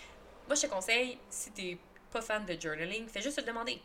moi, 0.46 0.54
je 0.54 0.62
te 0.62 0.66
conseille, 0.68 1.18
si 1.28 1.50
t'es 1.50 1.76
pas 2.10 2.22
fan 2.22 2.46
de 2.46 2.58
journaling, 2.58 3.06
fais 3.06 3.20
juste 3.20 3.38
te 3.38 3.44
demander 3.44 3.82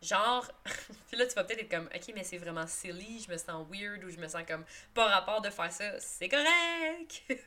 Genre, 0.00 0.46
puis 1.08 1.16
là, 1.16 1.26
tu 1.26 1.34
vas 1.34 1.44
peut-être 1.44 1.60
être 1.60 1.70
comme, 1.70 1.86
ok, 1.86 2.12
mais 2.14 2.22
c'est 2.22 2.38
vraiment 2.38 2.66
silly, 2.66 3.24
je 3.26 3.32
me 3.32 3.36
sens 3.36 3.66
weird 3.68 4.04
ou 4.04 4.10
je 4.10 4.16
me 4.16 4.28
sens 4.28 4.42
comme 4.46 4.64
pas 4.94 5.06
rapport 5.06 5.40
de 5.40 5.50
faire 5.50 5.72
ça. 5.72 5.98
C'est 5.98 6.28
correct! 6.28 7.22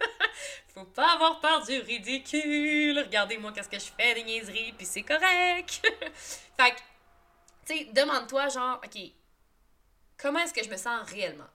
Faut 0.74 0.86
pas 0.86 1.14
avoir 1.14 1.40
peur 1.40 1.64
du 1.66 1.80
ridicule. 1.80 3.00
Regardez-moi 3.00 3.54
qu'est-ce 3.54 3.70
que 3.70 3.80
je 3.80 3.92
fais 3.98 4.16
des 4.16 4.24
niaiseries, 4.24 4.74
puis 4.74 4.86
c'est 4.86 5.04
correct! 5.04 5.82
fait 6.58 6.72
que, 6.72 6.80
tu 7.66 7.78
sais, 7.78 7.86
demande-toi, 7.94 8.50
genre, 8.50 8.82
ok, 8.84 9.02
comment 10.18 10.40
est-ce 10.40 10.54
que 10.54 10.64
je 10.64 10.70
me 10.70 10.78
sens 10.78 11.10
réellement? 11.10 11.50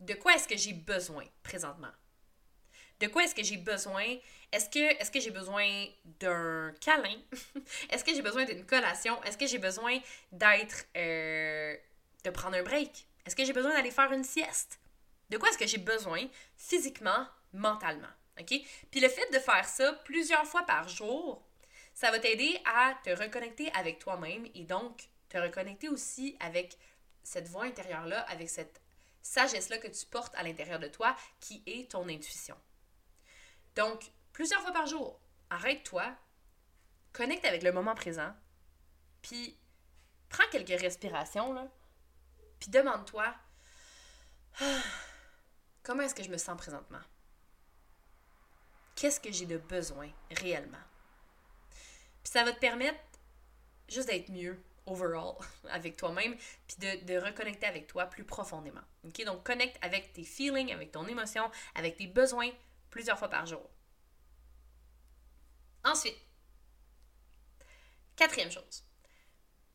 De 0.00 0.12
quoi 0.14 0.34
est-ce 0.34 0.46
que 0.46 0.56
j'ai 0.56 0.74
besoin 0.74 1.24
présentement? 1.42 1.92
De 3.00 3.08
quoi 3.08 3.24
est-ce 3.24 3.34
que 3.34 3.42
j'ai 3.42 3.56
besoin? 3.58 4.04
Est-ce 4.52 4.70
que, 4.70 5.20
j'ai 5.20 5.30
besoin 5.30 5.86
d'un 6.20 6.72
câlin? 6.80 7.16
Est-ce 7.90 8.04
que 8.04 8.14
j'ai 8.14 8.22
besoin 8.22 8.44
d'une 8.44 8.64
collation? 8.64 9.22
Est-ce 9.24 9.36
que 9.36 9.46
j'ai 9.46 9.58
besoin 9.58 9.98
d'être. 10.32 10.86
Euh, 10.96 11.76
de 12.24 12.30
prendre 12.30 12.56
un 12.56 12.62
break? 12.62 13.06
Est-ce 13.24 13.36
que 13.36 13.44
j'ai 13.44 13.52
besoin 13.52 13.72
d'aller 13.72 13.90
faire 13.90 14.12
une 14.12 14.24
sieste? 14.24 14.78
De 15.30 15.36
quoi 15.36 15.48
est-ce 15.48 15.58
que 15.58 15.66
j'ai 15.66 15.78
besoin 15.78 16.26
physiquement, 16.56 17.26
mentalement? 17.52 18.08
OK? 18.40 18.54
Puis 18.90 19.00
le 19.00 19.08
fait 19.08 19.30
de 19.32 19.38
faire 19.38 19.66
ça 19.66 19.92
plusieurs 20.04 20.46
fois 20.46 20.62
par 20.62 20.88
jour, 20.88 21.42
ça 21.94 22.10
va 22.10 22.18
t'aider 22.18 22.60
à 22.64 22.94
te 23.04 23.10
reconnecter 23.10 23.70
avec 23.72 23.98
toi-même 23.98 24.46
et 24.54 24.64
donc 24.64 25.08
te 25.28 25.38
reconnecter 25.38 25.88
aussi 25.88 26.36
avec 26.40 26.76
cette 27.22 27.48
voix 27.48 27.64
intérieure-là, 27.64 28.20
avec 28.28 28.48
cette 28.48 28.80
sagesse-là 29.22 29.78
que 29.78 29.88
tu 29.88 30.06
portes 30.06 30.34
à 30.36 30.42
l'intérieur 30.42 30.78
de 30.78 30.88
toi 30.88 31.16
qui 31.40 31.62
est 31.66 31.90
ton 31.90 32.08
intuition. 32.08 32.56
Donc, 33.76 34.10
plusieurs 34.32 34.62
fois 34.62 34.72
par 34.72 34.86
jour. 34.86 35.20
Arrête-toi, 35.50 36.04
connecte 37.12 37.44
avec 37.44 37.62
le 37.62 37.72
moment 37.72 37.94
présent, 37.94 38.34
puis 39.22 39.56
prends 40.28 40.48
quelques 40.50 40.80
respirations, 40.80 41.70
puis 42.58 42.70
demande-toi 42.70 43.32
comment 45.82 46.02
est-ce 46.02 46.14
que 46.14 46.24
je 46.24 46.30
me 46.30 46.38
sens 46.38 46.56
présentement? 46.56 47.00
Qu'est-ce 48.96 49.20
que 49.20 49.30
j'ai 49.30 49.46
de 49.46 49.58
besoin 49.58 50.10
réellement? 50.30 50.82
Puis 52.24 52.32
ça 52.32 52.44
va 52.44 52.52
te 52.52 52.58
permettre 52.58 52.98
juste 53.88 54.08
d'être 54.08 54.30
mieux 54.30 54.60
overall 54.86 55.36
avec 55.70 55.96
toi-même, 55.96 56.34
puis 56.66 56.76
de, 57.04 57.18
reconnecter 57.18 57.66
avec 57.66 57.86
toi 57.86 58.06
plus 58.06 58.24
profondément. 58.24 58.80
Donc, 59.04 59.44
connecte 59.44 59.78
avec 59.82 60.12
tes 60.12 60.24
feelings, 60.24 60.72
avec 60.72 60.92
ton 60.92 61.06
émotion, 61.06 61.50
avec 61.74 61.96
tes 61.96 62.06
besoins 62.06 62.50
plusieurs 62.96 63.18
fois 63.18 63.28
par 63.28 63.44
jour. 63.44 63.68
Ensuite, 65.84 66.16
quatrième 68.16 68.50
chose, 68.50 68.84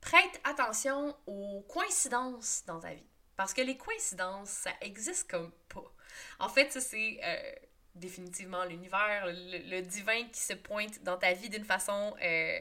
prête 0.02 0.42
attention 0.44 1.16
aux 1.28 1.62
coïncidences 1.70 2.64
dans 2.66 2.80
ta 2.80 2.96
vie. 2.96 3.06
Parce 3.36 3.54
que 3.54 3.62
les 3.62 3.78
coïncidences, 3.78 4.50
ça 4.50 4.72
existe 4.82 5.30
comme 5.30 5.52
pas. 5.70 5.94
En 6.40 6.50
fait, 6.50 6.72
ça, 6.72 6.82
c'est 6.82 7.20
euh, 7.24 7.54
définitivement 7.94 8.66
l'univers, 8.66 9.28
le, 9.28 9.82
divin 9.82 10.28
qui 10.30 10.42
se 10.42 10.54
pointe 10.54 11.04
dans 11.04 11.18
ta 11.18 11.34
vie 11.34 11.50
d'une 11.50 11.64
façon. 11.64 12.16
Euh, 12.24 12.60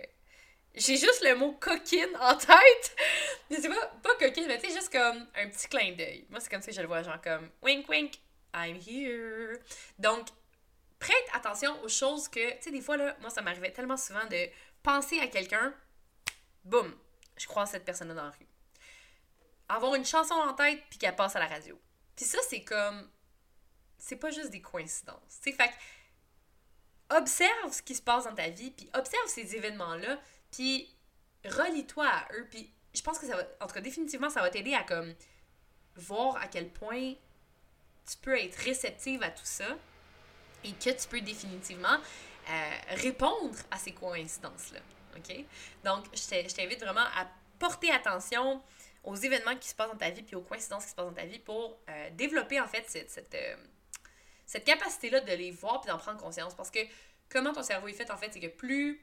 j'ai 0.75 0.99
juste 0.99 1.25
le 1.25 1.37
mot 1.37 1.53
coquine 1.53 2.17
en 2.21 2.37
tête. 2.37 2.97
Mais 3.51 3.57
c'est 3.57 3.71
pas, 3.71 3.87
pas 4.03 4.15
coquine, 4.17 4.47
mais 4.47 4.61
tu 4.61 4.69
sais, 4.69 4.75
juste 4.75 4.93
comme 4.93 5.27
un 5.35 5.49
petit 5.49 5.69
clin 5.69 5.93
d'œil. 5.93 6.27
Moi, 6.29 6.39
c'est 6.39 6.51
comme 6.51 6.61
ça 6.61 6.69
que 6.69 6.77
je 6.77 6.83
le 6.83 6.87
vois, 6.87 7.03
genre 7.03 7.21
comme 7.21 7.51
wink 7.63 7.89
wink, 7.89 8.21
I'm 8.55 8.77
here. 8.77 9.59
Donc, 9.99 10.29
prête 11.01 11.27
attention 11.33 11.83
aux 11.83 11.89
choses 11.89 12.29
que, 12.29 12.57
tu 12.59 12.63
sais, 12.63 12.71
des 12.71 12.81
fois, 12.81 12.97
là, 12.97 13.17
moi, 13.21 13.31
ça 13.31 13.43
m'arrivait 13.43 13.73
tellement 13.73 13.97
souvent 13.97 14.25
de 14.27 14.49
penser 14.83 15.19
à 15.19 15.27
quelqu'un, 15.27 15.75
boum, 16.65 16.95
je 17.37 17.47
croise 17.47 17.71
cette 17.71 17.85
personne-là 17.85 18.15
dans 18.15 18.25
la 18.25 18.31
rue. 18.31 18.47
Avoir 19.69 19.95
une 19.95 20.05
chanson 20.05 20.35
en 20.35 20.53
tête, 20.53 20.83
puis 20.91 20.99
qu'elle 20.99 21.17
passe 21.17 21.35
à 21.35 21.41
la 21.41 21.47
radio. 21.47 21.81
Puis 22.15 22.27
ça, 22.27 22.39
c'est 22.49 22.63
comme. 22.63 23.11
C'est 23.99 24.17
pas 24.17 24.31
juste 24.31 24.51
des 24.51 24.63
coïncidences. 24.63 25.41
Tu 25.43 25.53
fait 25.53 25.71
observe 27.11 27.73
ce 27.73 27.83
qui 27.83 27.95
se 27.95 28.03
passe 28.03 28.25
dans 28.25 28.35
ta 28.35 28.49
vie, 28.49 28.71
puis 28.71 28.89
observe 28.95 29.27
ces 29.27 29.57
événements-là, 29.57 30.19
puis 30.51 30.95
relie-toi 31.45 32.07
à 32.07 32.29
eux, 32.35 32.47
puis 32.51 32.73
je 32.95 33.03
pense 33.03 33.19
que 33.19 33.27
ça 33.27 33.37
va. 33.37 33.43
En 33.61 33.67
tout 33.67 33.75
cas, 33.75 33.81
définitivement, 33.81 34.31
ça 34.31 34.41
va 34.41 34.51
t'aider 34.51 34.75
à 34.75 34.85
comme 34.85 35.15
voir 35.97 36.37
à 36.37 36.47
quel 36.47 36.71
point 36.71 37.15
tu 38.09 38.17
peux 38.23 38.39
être 38.39 38.57
réceptive 38.57 39.23
à 39.23 39.31
tout 39.31 39.45
ça 39.45 39.77
et 40.65 40.73
que 40.73 40.91
tu 40.91 41.09
peux 41.09 41.21
définitivement 41.21 41.99
euh, 42.49 42.71
répondre 42.97 43.57
à 43.71 43.79
ces 43.79 43.93
coïncidences-là. 43.93 44.81
OK? 45.17 45.45
Donc, 45.85 46.05
je 46.15 46.55
t'invite 46.55 46.81
vraiment 46.81 47.07
à 47.17 47.29
porter 47.59 47.91
attention 47.91 48.63
aux 49.05 49.17
événements 49.17 49.57
qui 49.57 49.69
se 49.69 49.75
passent 49.75 49.91
dans 49.91 49.97
ta 49.97 50.11
vie 50.11 50.23
puis 50.23 50.37
aux 50.37 50.43
coïncidences 50.43 50.85
qui 50.85 50.91
se 50.91 50.95
passent 50.95 51.07
dans 51.07 51.13
ta 51.13 51.25
vie 51.25 51.39
pour 51.39 51.79
euh, 51.89 52.11
développer 52.13 52.61
en 52.61 52.69
fait 52.69 52.85
cette, 52.89 53.11
cette, 53.11 53.35
euh, 53.35 53.57
cette 54.47 54.65
capacité-là 54.65 55.21
de 55.21 55.33
les 55.33 55.51
voir 55.51 55.81
puis 55.81 55.91
d'en 55.91 55.99
prendre 55.99 56.19
conscience. 56.19 56.55
Parce 56.55 56.71
que 56.71 56.81
comment 57.29 57.53
ton 57.53 57.63
cerveau 57.63 57.89
est 57.89 57.93
fait 57.93 58.11
en 58.11 58.17
fait, 58.17 58.33
c'est 58.33 58.41
que 58.41 58.49
plus, 58.49 59.01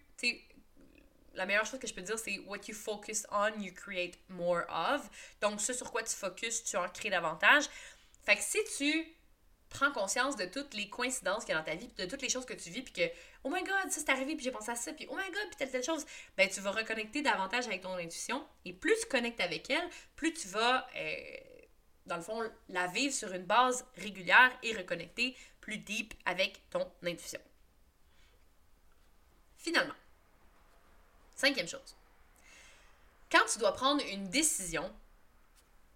la 1.34 1.46
meilleure 1.46 1.66
chose 1.66 1.80
que 1.80 1.88
je 1.88 1.94
peux 1.94 2.02
dire, 2.02 2.20
c'est 2.20 2.40
what 2.40 2.60
you 2.68 2.76
focus 2.76 3.26
on, 3.32 3.60
you 3.62 3.72
create 3.74 4.18
more 4.30 4.64
of. 4.70 5.10
Donc, 5.42 5.62
ce 5.62 5.74
sur 5.74 5.92
quoi 5.92 6.04
tu 6.04 6.16
focuses, 6.16 6.64
tu 6.64 6.76
en 6.78 6.90
crées 6.90 7.10
davantage. 7.10 7.66
Fait 8.24 8.36
que 8.36 8.42
si 8.42 8.60
tu 8.78 9.17
prends 9.70 9.92
conscience 9.92 10.36
de 10.36 10.46
toutes 10.46 10.74
les 10.74 10.90
coïncidences 10.90 11.46
qu'il 11.46 11.54
y 11.54 11.58
a 11.58 11.60
dans 11.60 11.66
ta 11.66 11.76
vie, 11.76 11.88
de 11.98 12.06
toutes 12.06 12.22
les 12.22 12.30
choses 12.30 12.46
que 12.46 12.54
tu 12.54 12.70
vis, 12.70 12.82
puis 12.82 12.94
que, 12.94 13.12
oh 13.44 13.50
my 13.50 13.64
god, 13.64 13.92
ça 13.92 14.00
c'est 14.00 14.10
arrivé, 14.10 14.36
puis 14.36 14.44
j'ai 14.44 14.52
pensé 14.52 14.72
à 14.72 14.76
ça, 14.76 14.94
puis 14.94 15.08
oh 15.10 15.16
my 15.16 15.26
god, 15.26 15.48
puis 15.48 15.56
telle, 15.58 15.72
telle 15.72 15.84
chose, 15.84 16.06
ben 16.36 16.50
tu 16.50 16.60
vas 16.62 16.72
reconnecter 16.72 17.22
davantage 17.22 17.68
avec 17.68 17.82
ton 17.82 17.94
intuition. 17.96 18.46
Et 18.66 18.74
plus 18.74 18.96
tu 19.02 19.08
connectes 19.08 19.42
avec 19.42 19.70
elle, 19.70 19.90
plus 20.16 20.34
tu 20.34 20.48
vas, 20.48 20.88
euh, 20.96 21.38
dans 22.06 22.18
le 22.18 22.22
fond, 22.22 22.42
la 22.70 22.88
vivre 22.88 23.14
sur 23.14 23.32
une 23.34 23.46
base 23.46 23.86
régulière 23.98 24.52
et 24.64 24.76
reconnecter 24.76 25.36
plus 25.62 25.78
deep 25.78 26.14
avec 26.26 26.62
ton 26.70 26.90
intuition. 27.04 27.42
Finalement, 29.58 29.96
cinquième 31.36 31.68
chose. 31.68 31.98
Quand 33.30 33.46
tu 33.52 33.60
dois 33.60 33.74
prendre 33.74 34.02
une 34.06 34.30
décision, 34.30 34.90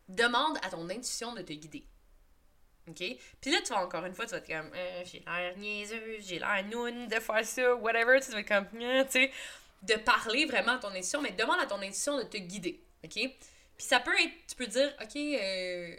demande 0.09 0.57
à 0.61 0.69
ton 0.69 0.89
intuition 0.89 1.33
de 1.33 1.41
te 1.41 1.53
guider. 1.53 1.85
OK? 2.89 3.17
Puis 3.39 3.51
là, 3.51 3.59
tu 3.63 3.73
vas 3.73 3.83
encore 3.83 4.05
une 4.05 4.13
fois, 4.13 4.25
tu 4.25 4.31
vas 4.31 4.37
être 4.37 4.47
comme, 4.47 4.71
euh, 4.75 5.03
j'ai 5.05 5.19
l'air 5.19 5.57
niaiseux, 5.57 6.17
j'ai 6.19 6.39
l'air 6.39 6.63
noun 6.69 7.07
de 7.07 7.19
faire 7.19 7.45
ça, 7.45 7.75
whatever. 7.75 8.19
Tu 8.19 8.31
vas 8.31 8.39
être 8.39 8.47
comme, 8.47 8.67
euh, 8.81 9.03
tu 9.05 9.11
sais, 9.11 9.31
de 9.83 9.95
parler 9.95 10.45
vraiment 10.45 10.73
à 10.73 10.77
ton 10.79 10.89
intuition, 10.89 11.21
mais 11.21 11.31
demande 11.31 11.59
à 11.59 11.65
ton 11.65 11.81
intuition 11.81 12.17
de 12.17 12.23
te 12.23 12.37
guider. 12.37 12.79
OK? 13.03 13.13
Puis 13.13 13.87
ça 13.87 13.99
peut 13.99 14.13
être, 14.19 14.33
tu 14.47 14.55
peux 14.55 14.67
dire, 14.67 14.93
OK, 15.01 15.15
euh, 15.15 15.95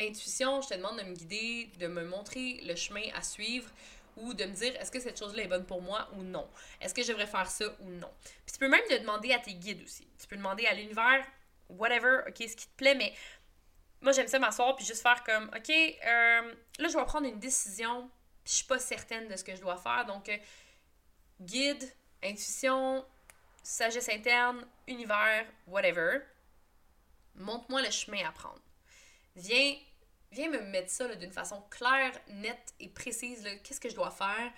intuition, 0.00 0.60
je 0.60 0.68
te 0.68 0.74
demande 0.74 0.98
de 0.98 1.04
me 1.04 1.14
guider, 1.14 1.70
de 1.78 1.86
me 1.86 2.04
montrer 2.04 2.60
le 2.64 2.74
chemin 2.76 3.02
à 3.14 3.22
suivre 3.22 3.68
ou 4.16 4.34
de 4.34 4.44
me 4.44 4.52
dire 4.52 4.74
est-ce 4.80 4.90
que 4.90 5.00
cette 5.00 5.18
chose-là 5.18 5.44
est 5.44 5.48
bonne 5.48 5.64
pour 5.64 5.82
moi 5.82 6.08
ou 6.16 6.22
non? 6.22 6.48
Est-ce 6.80 6.94
que 6.94 7.02
je 7.02 7.08
devrais 7.08 7.26
faire 7.26 7.50
ça 7.50 7.66
ou 7.80 7.90
non? 7.90 8.10
Puis 8.46 8.52
tu 8.52 8.58
peux 8.58 8.68
même 8.68 8.82
le 8.90 8.98
demander 8.98 9.32
à 9.32 9.38
tes 9.38 9.54
guides 9.54 9.82
aussi. 9.82 10.06
Tu 10.18 10.26
peux 10.26 10.36
demander 10.36 10.66
à 10.66 10.74
l'univers, 10.74 11.24
whatever, 11.68 12.20
ok, 12.28 12.36
ce 12.36 12.56
qui 12.56 12.66
te 12.66 12.76
plaît, 12.76 12.94
mais 12.94 13.12
moi, 14.00 14.12
j'aime 14.12 14.28
ça 14.28 14.38
m'asseoir 14.38 14.76
puis 14.76 14.84
juste 14.84 15.02
faire 15.02 15.22
comme, 15.24 15.50
OK, 15.54 15.70
euh, 15.70 16.54
là, 16.78 16.88
je 16.88 16.96
vais 16.96 17.04
prendre 17.04 17.26
une 17.26 17.38
décision, 17.38 18.10
puis 18.44 18.52
je 18.52 18.56
suis 18.58 18.66
pas 18.66 18.78
certaine 18.78 19.28
de 19.28 19.36
ce 19.36 19.44
que 19.44 19.54
je 19.54 19.60
dois 19.60 19.76
faire. 19.76 20.06
Donc, 20.06 20.28
euh, 20.28 20.36
guide, 21.40 21.82
intuition, 22.22 23.04
sagesse 23.62 24.08
interne, 24.08 24.66
univers, 24.86 25.46
whatever. 25.66 26.20
Montre-moi 27.34 27.82
le 27.82 27.90
chemin 27.90 28.26
à 28.26 28.32
prendre. 28.32 28.60
Viens, 29.36 29.76
viens 30.32 30.48
me 30.48 30.60
mettre 30.60 30.90
ça 30.90 31.14
d'une 31.14 31.32
façon 31.32 31.62
claire, 31.70 32.12
nette 32.28 32.74
et 32.80 32.88
précise. 32.88 33.46
Qu'est-ce 33.62 33.80
que 33.80 33.88
je 33.88 33.94
dois 33.94 34.10
faire 34.10 34.52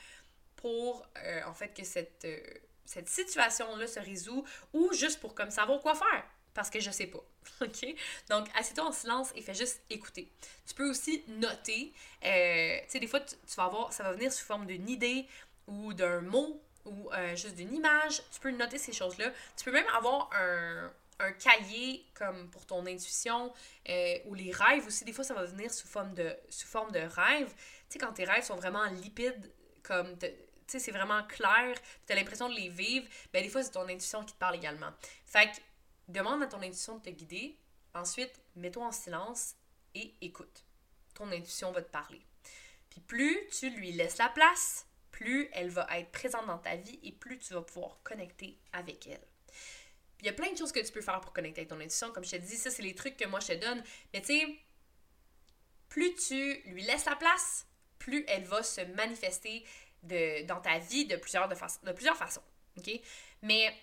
pour, 0.57 1.07
euh, 1.19 1.43
en 1.47 1.55
fait, 1.55 1.75
que 1.75 1.85
cette, 1.85 2.27
cette 2.85 3.09
situation-là 3.09 3.87
se 3.87 4.01
résout 4.01 4.45
ou 4.73 4.93
juste 4.93 5.21
pour 5.21 5.35
comme 5.35 5.51
savoir 5.51 5.81
quoi 5.81 5.95
faire 5.95 6.25
parce 6.55 6.71
que 6.71 6.81
je 6.81 6.91
sais 6.91 7.07
pas. 7.07 7.25
OK? 7.61 7.95
Donc, 8.29 8.49
assieds-toi 8.55 8.85
en 8.85 8.93
silence 8.93 9.31
et 9.35 9.43
fais 9.43 9.55
juste 9.55 9.81
écouter. 9.91 10.31
Tu 10.67 10.75
peux 10.75 10.89
aussi 10.89 11.25
noter. 11.29 11.93
Euh, 12.25 12.79
tu 12.85 12.91
sais, 12.91 13.01
des 13.01 13.07
fois, 13.07 13.21
tu, 13.21 13.37
vas 13.57 13.65
avoir, 13.65 13.93
ça 13.93 14.03
va 14.03 14.13
venir 14.13 14.33
sous 14.33 14.45
forme 14.45 14.67
d'une 14.67 14.89
idée 14.89 15.27
ou 15.67 15.93
d'un 15.95 16.21
mot 16.21 16.63
ou 16.85 17.11
euh, 17.13 17.37
juste 17.37 17.57
d'une 17.57 17.75
image. 17.75 18.23
Tu 18.33 18.41
peux 18.41 18.51
noter 18.51 18.79
ces 18.79 18.93
choses-là. 18.93 19.31
Tu 19.57 19.65
peux 19.65 19.73
même 19.73 19.89
avoir 19.97 20.31
un, 20.35 20.93
un 21.21 21.33
cahier 21.33 22.05
comme 22.15 22.51
pour 22.51 22.67
ton 22.67 22.87
intuition 22.87 23.53
euh, 23.89 24.19
ou 24.27 24.35
les 24.35 24.53
rêves 24.53 24.87
aussi. 24.87 25.05
Des 25.05 25.13
fois, 25.13 25.25
ça 25.25 25.35
va 25.35 25.45
venir 25.45 25.73
sous 25.73 25.87
forme 25.87 26.15
de, 26.15 26.37
sous 26.49 26.67
forme 26.67 26.91
de 26.93 27.01
rêve. 27.01 27.53
Tu 27.89 27.95
sais, 27.95 27.99
quand 27.99 28.13
tes 28.13 28.25
rêves 28.25 28.45
sont 28.45 28.57
vraiment 28.57 28.85
lipides, 28.87 29.51
comme 29.83 30.17
sais, 30.73 30.79
c'est 30.79 30.93
vraiment 30.93 31.23
clair, 31.25 31.75
tu 32.07 32.13
as 32.13 32.17
l'impression 32.17 32.49
de 32.49 32.55
les 32.55 32.69
vivre, 32.69 33.07
ben 33.33 33.43
des 33.43 33.49
fois, 33.49 33.63
c'est 33.63 33.71
ton 33.71 33.89
intuition 33.89 34.25
qui 34.25 34.33
te 34.33 34.39
parle 34.39 34.57
également. 34.57 34.91
Fait 35.27 35.47
que 35.47 35.57
Demande 36.09 36.43
à 36.43 36.47
ton 36.47 36.59
intuition 36.59 36.99
de 36.99 37.03
te 37.03 37.11
guider. 37.11 37.59
Ensuite, 37.95 38.41
mets-toi 38.57 38.87
en 38.87 38.93
silence 38.93 39.55
et 39.95 40.15
écoute. 40.21 40.65
Ton 41.15 41.31
intuition 41.31 41.73
va 41.73 41.83
te 41.83 41.91
parler. 41.91 42.25
Puis 42.91 43.01
plus 43.01 43.39
tu 43.59 43.71
lui 43.71 43.93
laisses 43.93 44.19
la 44.19 44.29
place, 44.29 44.87
plus 45.11 45.49
elle 45.53 45.71
va 45.71 45.87
être 45.99 46.11
présente 46.11 46.47
dans 46.47 46.59
ta 46.59 46.77
vie 46.77 46.99
et 47.03 47.13
plus 47.13 47.39
tu 47.39 47.55
vas 47.55 47.63
pouvoir 47.63 48.01
connecter 48.03 48.59
avec 48.73 49.07
elle. 49.07 49.27
il 50.21 50.27
y 50.27 50.29
a 50.29 50.33
plein 50.33 50.53
de 50.53 50.57
choses 50.57 50.73
que 50.73 50.81
tu 50.81 50.93
peux 50.93 51.01
faire 51.01 51.21
pour 51.21 51.33
connecter 51.33 51.63
avec 51.63 51.71
ton 51.71 51.81
intuition. 51.81 52.13
Comme 52.13 52.25
je 52.25 52.33
te 52.33 52.37
dis, 52.37 52.57
ça, 52.57 52.71
c'est 52.71 52.83
les 52.83 52.95
trucs 52.95 53.17
que 53.17 53.27
moi 53.27 53.41
je 53.41 53.49
te 53.49 53.53
donne. 53.55 53.83
Mais 54.13 54.21
tu 54.21 54.39
sais, 54.39 54.59
plus 55.89 56.15
tu 56.15 56.55
lui 56.67 56.83
laisses 56.83 57.05
la 57.05 57.17
place, 57.17 57.67
plus 57.99 58.25
elle 58.29 58.45
va 58.45 58.63
se 58.63 58.81
manifester 58.81 59.65
dans 60.03 60.61
ta 60.61 60.79
vie 60.79 61.07
de 61.07 61.17
plusieurs, 61.17 61.49
de 61.49 61.93
plusieurs 61.93 62.17
façons. 62.17 62.43
OK? 62.79 62.91
Mais 63.43 63.75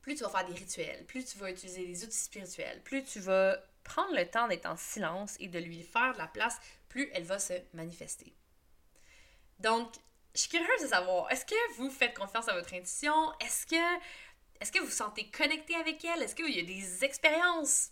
plus 0.00 0.14
tu 0.14 0.22
vas 0.22 0.30
faire 0.30 0.46
des 0.46 0.54
rituels, 0.54 1.04
plus 1.06 1.24
tu 1.24 1.38
vas 1.38 1.50
utiliser 1.50 1.86
des 1.86 2.04
outils 2.04 2.16
spirituels, 2.16 2.80
plus 2.82 3.04
tu 3.04 3.20
vas 3.20 3.58
prendre 3.84 4.14
le 4.14 4.26
temps 4.26 4.48
d'être 4.48 4.66
en 4.66 4.76
silence 4.76 5.36
et 5.40 5.48
de 5.48 5.58
lui 5.58 5.82
faire 5.82 6.12
de 6.12 6.18
la 6.18 6.26
place, 6.26 6.58
plus 6.88 7.10
elle 7.12 7.24
va 7.24 7.38
se 7.38 7.54
manifester. 7.72 8.34
Donc, 9.58 9.92
je 10.34 10.40
suis 10.40 10.50
curieuse 10.50 10.82
de 10.82 10.86
savoir, 10.86 11.30
est-ce 11.32 11.44
que 11.44 11.74
vous 11.76 11.90
faites 11.90 12.16
confiance 12.16 12.48
à 12.48 12.54
votre 12.54 12.72
intuition? 12.74 13.32
Est-ce 13.40 13.66
que, 13.66 14.78
vous 14.78 14.84
vous 14.84 14.90
sentez 14.90 15.28
connecté 15.30 15.74
avec 15.74 16.04
elle? 16.04 16.22
Est-ce 16.22 16.34
qu'il 16.34 16.54
y 16.54 16.60
a 16.60 16.62
des 16.62 17.04
expériences 17.04 17.90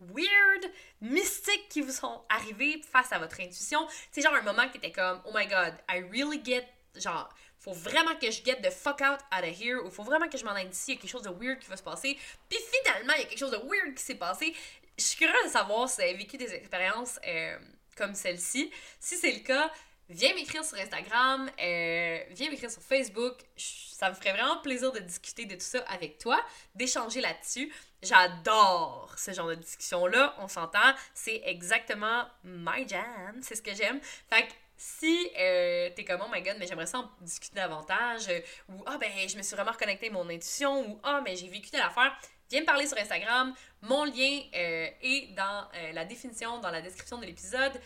weird, 0.00 0.72
mystiques 1.00 1.68
qui 1.68 1.80
vous 1.80 1.92
sont 1.92 2.24
arrivées 2.28 2.80
face 2.90 3.12
à 3.12 3.18
votre 3.18 3.40
intuition? 3.40 3.86
C'est 4.10 4.22
genre 4.22 4.34
un 4.34 4.42
moment 4.42 4.68
qui 4.68 4.78
était 4.78 4.92
comme, 4.92 5.20
oh 5.26 5.32
my 5.34 5.46
god, 5.46 5.74
I 5.90 6.00
really 6.10 6.42
get, 6.42 6.66
genre, 6.96 7.28
faut 7.62 7.72
vraiment 7.72 8.16
que 8.16 8.30
je 8.30 8.42
get 8.42 8.56
the 8.56 8.70
fuck 8.70 9.00
out 9.00 9.20
out 9.32 9.44
of 9.44 9.60
here, 9.60 9.78
ou 9.84 9.90
faut 9.90 10.02
vraiment 10.02 10.28
que 10.28 10.36
je 10.36 10.44
m'en 10.44 10.50
aille 10.50 10.68
d'ici, 10.68 10.92
il 10.92 10.94
y 10.94 10.98
a 10.98 11.00
quelque 11.00 11.10
chose 11.10 11.22
de 11.22 11.30
weird 11.30 11.60
qui 11.60 11.68
va 11.68 11.76
se 11.76 11.82
passer. 11.82 12.18
Puis 12.48 12.58
finalement, 12.84 13.12
il 13.14 13.20
y 13.20 13.22
a 13.22 13.26
quelque 13.26 13.38
chose 13.38 13.52
de 13.52 13.58
weird 13.58 13.94
qui 13.94 14.02
s'est 14.02 14.16
passé. 14.16 14.52
Je 14.98 15.04
suis 15.04 15.16
curieuse 15.16 15.44
de 15.44 15.50
savoir 15.50 15.88
si 15.88 15.96
vous 15.96 16.02
avez 16.02 16.14
vécu 16.14 16.36
des 16.36 16.52
expériences 16.52 17.20
euh, 17.24 17.56
comme 17.96 18.14
celle-ci. 18.14 18.70
Si 18.98 19.16
c'est 19.16 19.30
le 19.30 19.40
cas, 19.40 19.70
viens 20.08 20.34
m'écrire 20.34 20.64
sur 20.64 20.76
Instagram, 20.76 21.48
euh, 21.60 22.18
viens 22.30 22.50
m'écrire 22.50 22.70
sur 22.70 22.82
Facebook. 22.82 23.36
Ça 23.56 24.10
me 24.10 24.14
ferait 24.14 24.32
vraiment 24.32 24.58
plaisir 24.58 24.90
de 24.90 24.98
discuter 24.98 25.46
de 25.46 25.54
tout 25.54 25.60
ça 25.60 25.84
avec 25.88 26.18
toi, 26.18 26.44
d'échanger 26.74 27.20
là-dessus. 27.20 27.72
J'adore 28.02 29.14
ce 29.16 29.30
genre 29.30 29.46
de 29.46 29.54
discussion-là, 29.54 30.34
on 30.40 30.48
s'entend. 30.48 30.94
C'est 31.14 31.42
exactement 31.44 32.26
my 32.42 32.88
jam, 32.88 33.38
c'est 33.40 33.54
ce 33.54 33.62
que 33.62 33.72
j'aime. 33.72 34.00
Fait 34.28 34.48
que 34.48 34.52
si 34.82 35.30
euh, 35.38 35.90
t'es 35.94 36.04
comme, 36.04 36.20
oh 36.24 36.28
my 36.32 36.42
god, 36.42 36.56
mais 36.58 36.66
j'aimerais 36.66 36.86
ça 36.86 36.98
en 36.98 37.10
discuter 37.20 37.54
davantage, 37.54 38.28
euh, 38.28 38.40
ou 38.68 38.82
ah 38.86 38.98
ben 38.98 39.10
je 39.28 39.36
me 39.36 39.42
suis 39.42 39.54
vraiment 39.54 39.70
reconnecté 39.70 40.08
à 40.08 40.10
mon 40.10 40.28
intuition, 40.28 40.80
ou 40.90 41.00
ah 41.04 41.20
mais 41.24 41.36
j'ai 41.36 41.46
vécu 41.46 41.70
telle 41.70 41.82
affaire, 41.82 42.18
viens 42.50 42.62
me 42.62 42.66
parler 42.66 42.88
sur 42.88 42.98
Instagram. 42.98 43.54
Mon 43.82 44.04
lien 44.04 44.40
euh, 44.56 44.88
est 45.00 45.34
dans 45.36 45.68
la 45.92 46.04
définition, 46.04 46.58
dans 46.58 46.70
la 46.70 46.80
description 46.80 47.18
de 47.18 47.26
l'épisode. 47.26 47.80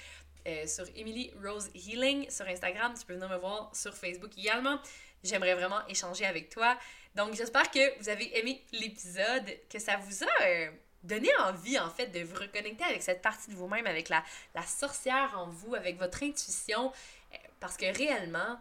sur 0.67 0.87
Emily 0.95 1.33
Rose 1.45 1.69
Healing 1.75 2.31
sur 2.31 2.47
Instagram. 2.47 2.95
Tu 2.99 3.05
peux 3.05 3.15
venir 3.15 3.29
me 3.29 3.37
voir 3.37 3.71
sur 3.75 3.95
Facebook 3.95 4.31
également. 4.39 4.79
J'aimerais 5.23 5.55
vraiment 5.55 5.87
échanger 5.89 6.25
avec 6.25 6.49
toi. 6.49 6.79
Donc, 7.15 7.35
j'espère 7.35 7.71
que 7.71 7.99
vous 7.99 8.09
avez 8.09 8.39
aimé 8.39 8.63
l'épisode, 8.73 9.47
que 9.69 9.79
ça 9.79 9.97
vous 9.97 10.25
a 10.25 10.71
donner 11.07 11.35
envie, 11.39 11.79
en 11.79 11.91
fait, 11.91 12.09
de 12.09 12.21
vous 12.21 12.37
reconnecter 12.37 12.85
avec 12.85 13.03
cette 13.03 13.23
partie 13.23 13.51
de 13.51 13.57
vous-même, 13.57 13.87
avec 13.87 14.09
la, 14.09 14.23
sorcière 14.67 15.35
en 15.39 15.49
vous, 15.49 15.75
avec 15.75 15.99
votre 15.99 16.23
intuition. 16.23 16.93
Euh, 17.33 17.37
parce 17.61 17.77
que 17.77 17.87
réellement, 17.97 18.61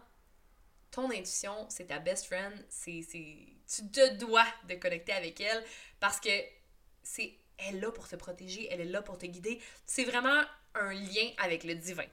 ton 0.90 1.10
intuition, 1.10 1.66
c'est 1.68 1.86
ta 1.86 1.98
best 1.98 2.26
friend. 2.26 2.52
C'est, 2.68 3.04
tu 3.10 3.88
te 3.90 4.14
dois 4.14 4.46
de 4.68 4.74
connecter 4.74 5.12
avec 5.12 5.40
elle 5.40 5.64
parce 6.00 6.20
que 6.20 6.30
c'est 7.02 7.34
elle 7.58 7.76
est 7.76 7.80
là 7.80 7.90
pour 7.90 8.06
te 8.06 8.16
protéger, 8.16 8.68
elle 8.70 8.82
est 8.82 8.84
là 8.84 9.02
pour 9.02 9.16
te 9.18 9.26
guider. 9.26 9.60
C'est 9.86 10.04
vraiment 10.04 10.42
un 10.74 10.92
lien 10.92 11.30
avec 11.38 11.64
le 11.64 11.74
divin. 11.74 12.04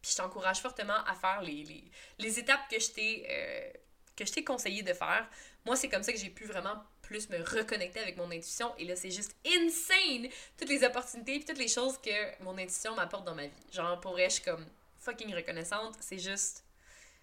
Puis 0.00 0.12
je 0.12 0.16
t'encourage 0.16 0.60
fortement 0.60 1.04
à 1.06 1.14
faire 1.14 1.42
les, 1.42 1.62
les, 1.64 1.84
les 2.18 2.38
étapes 2.38 2.68
que 2.70 2.80
je 2.80 2.90
t'ai 2.90 3.26
euh, 3.28 3.70
que 4.16 4.24
je 4.24 4.32
t'ai 4.32 4.44
conseillé 4.44 4.82
de 4.82 4.92
faire. 4.94 5.28
Moi, 5.64 5.76
c'est 5.76 5.88
comme 5.88 6.02
ça 6.02 6.12
que 6.12 6.18
j'ai 6.18 6.30
pu 6.30 6.44
vraiment 6.44 6.82
plus 7.06 7.30
me 7.30 7.38
reconnecter 7.38 8.00
avec 8.00 8.16
mon 8.16 8.30
intuition. 8.30 8.72
Et 8.78 8.84
là, 8.84 8.96
c'est 8.96 9.10
juste 9.10 9.34
insane! 9.46 10.28
Toutes 10.58 10.68
les 10.68 10.84
opportunités 10.84 11.36
et 11.36 11.44
toutes 11.44 11.58
les 11.58 11.68
choses 11.68 11.98
que 11.98 12.42
mon 12.42 12.58
intuition 12.58 12.94
m'apporte 12.94 13.24
dans 13.24 13.34
ma 13.34 13.46
vie. 13.46 13.62
Genre, 13.72 13.98
pour 14.00 14.12
vrai, 14.12 14.24
je 14.28 14.34
suis 14.34 14.42
comme 14.42 14.66
fucking 14.98 15.34
reconnaissante. 15.34 15.94
C'est 16.00 16.18
juste. 16.18 16.64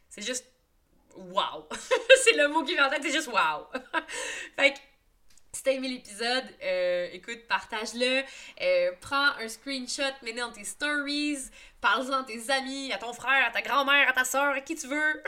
C'est 0.10 0.22
juste. 0.22 0.46
Wow! 1.16 1.68
c'est 2.24 2.36
le 2.36 2.48
mot 2.48 2.64
qui 2.64 2.74
vient 2.74 2.88
en 2.88 2.90
tête, 2.90 3.04
c'est 3.04 3.12
juste 3.12 3.28
wow! 3.28 3.68
fait 4.56 4.74
que 4.74 4.80
si 5.54 5.62
t'as 5.62 5.72
aimé 5.72 5.88
l'épisode, 5.88 6.44
euh, 6.64 7.08
écoute, 7.14 7.48
partage-le. 7.48 8.24
Euh, 8.62 8.92
prends 9.02 9.38
un 9.40 9.48
screenshot, 9.48 10.02
mets-le 10.24 10.40
dans 10.40 10.52
tes 10.52 10.64
stories. 10.64 11.50
Parle-en 11.80 12.22
à 12.22 12.24
tes 12.24 12.50
amis, 12.50 12.92
à 12.92 12.98
ton 12.98 13.14
frère, 13.14 13.48
à 13.48 13.52
ta 13.52 13.62
grand-mère, 13.62 14.10
à 14.10 14.14
ta 14.14 14.24
soeur, 14.24 14.54
à 14.54 14.62
qui 14.62 14.76
tu 14.76 14.88
veux. 14.88 14.96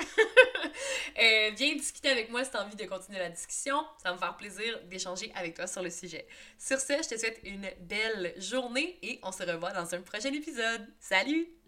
euh, 1.19 1.51
viens 1.55 1.75
discuter 1.75 2.09
avec 2.09 2.31
moi 2.31 2.43
si 2.43 2.51
t'as 2.51 2.63
envie 2.63 2.75
de 2.75 2.85
continuer 2.85 3.19
la 3.19 3.29
discussion. 3.29 3.85
Ça 4.01 4.09
va 4.09 4.15
me 4.15 4.19
faire 4.19 4.35
plaisir 4.35 4.79
d'échanger 4.85 5.31
avec 5.35 5.55
toi 5.55 5.67
sur 5.67 5.83
le 5.83 5.91
sujet. 5.91 6.27
Sur 6.57 6.79
ce, 6.79 6.93
je 7.03 7.09
te 7.09 7.17
souhaite 7.19 7.39
une 7.43 7.69
belle 7.81 8.33
journée 8.37 8.97
et 9.03 9.19
on 9.21 9.31
se 9.31 9.43
revoit 9.43 9.73
dans 9.73 9.93
un 9.93 10.01
prochain 10.01 10.33
épisode. 10.33 10.87
Salut! 10.99 11.64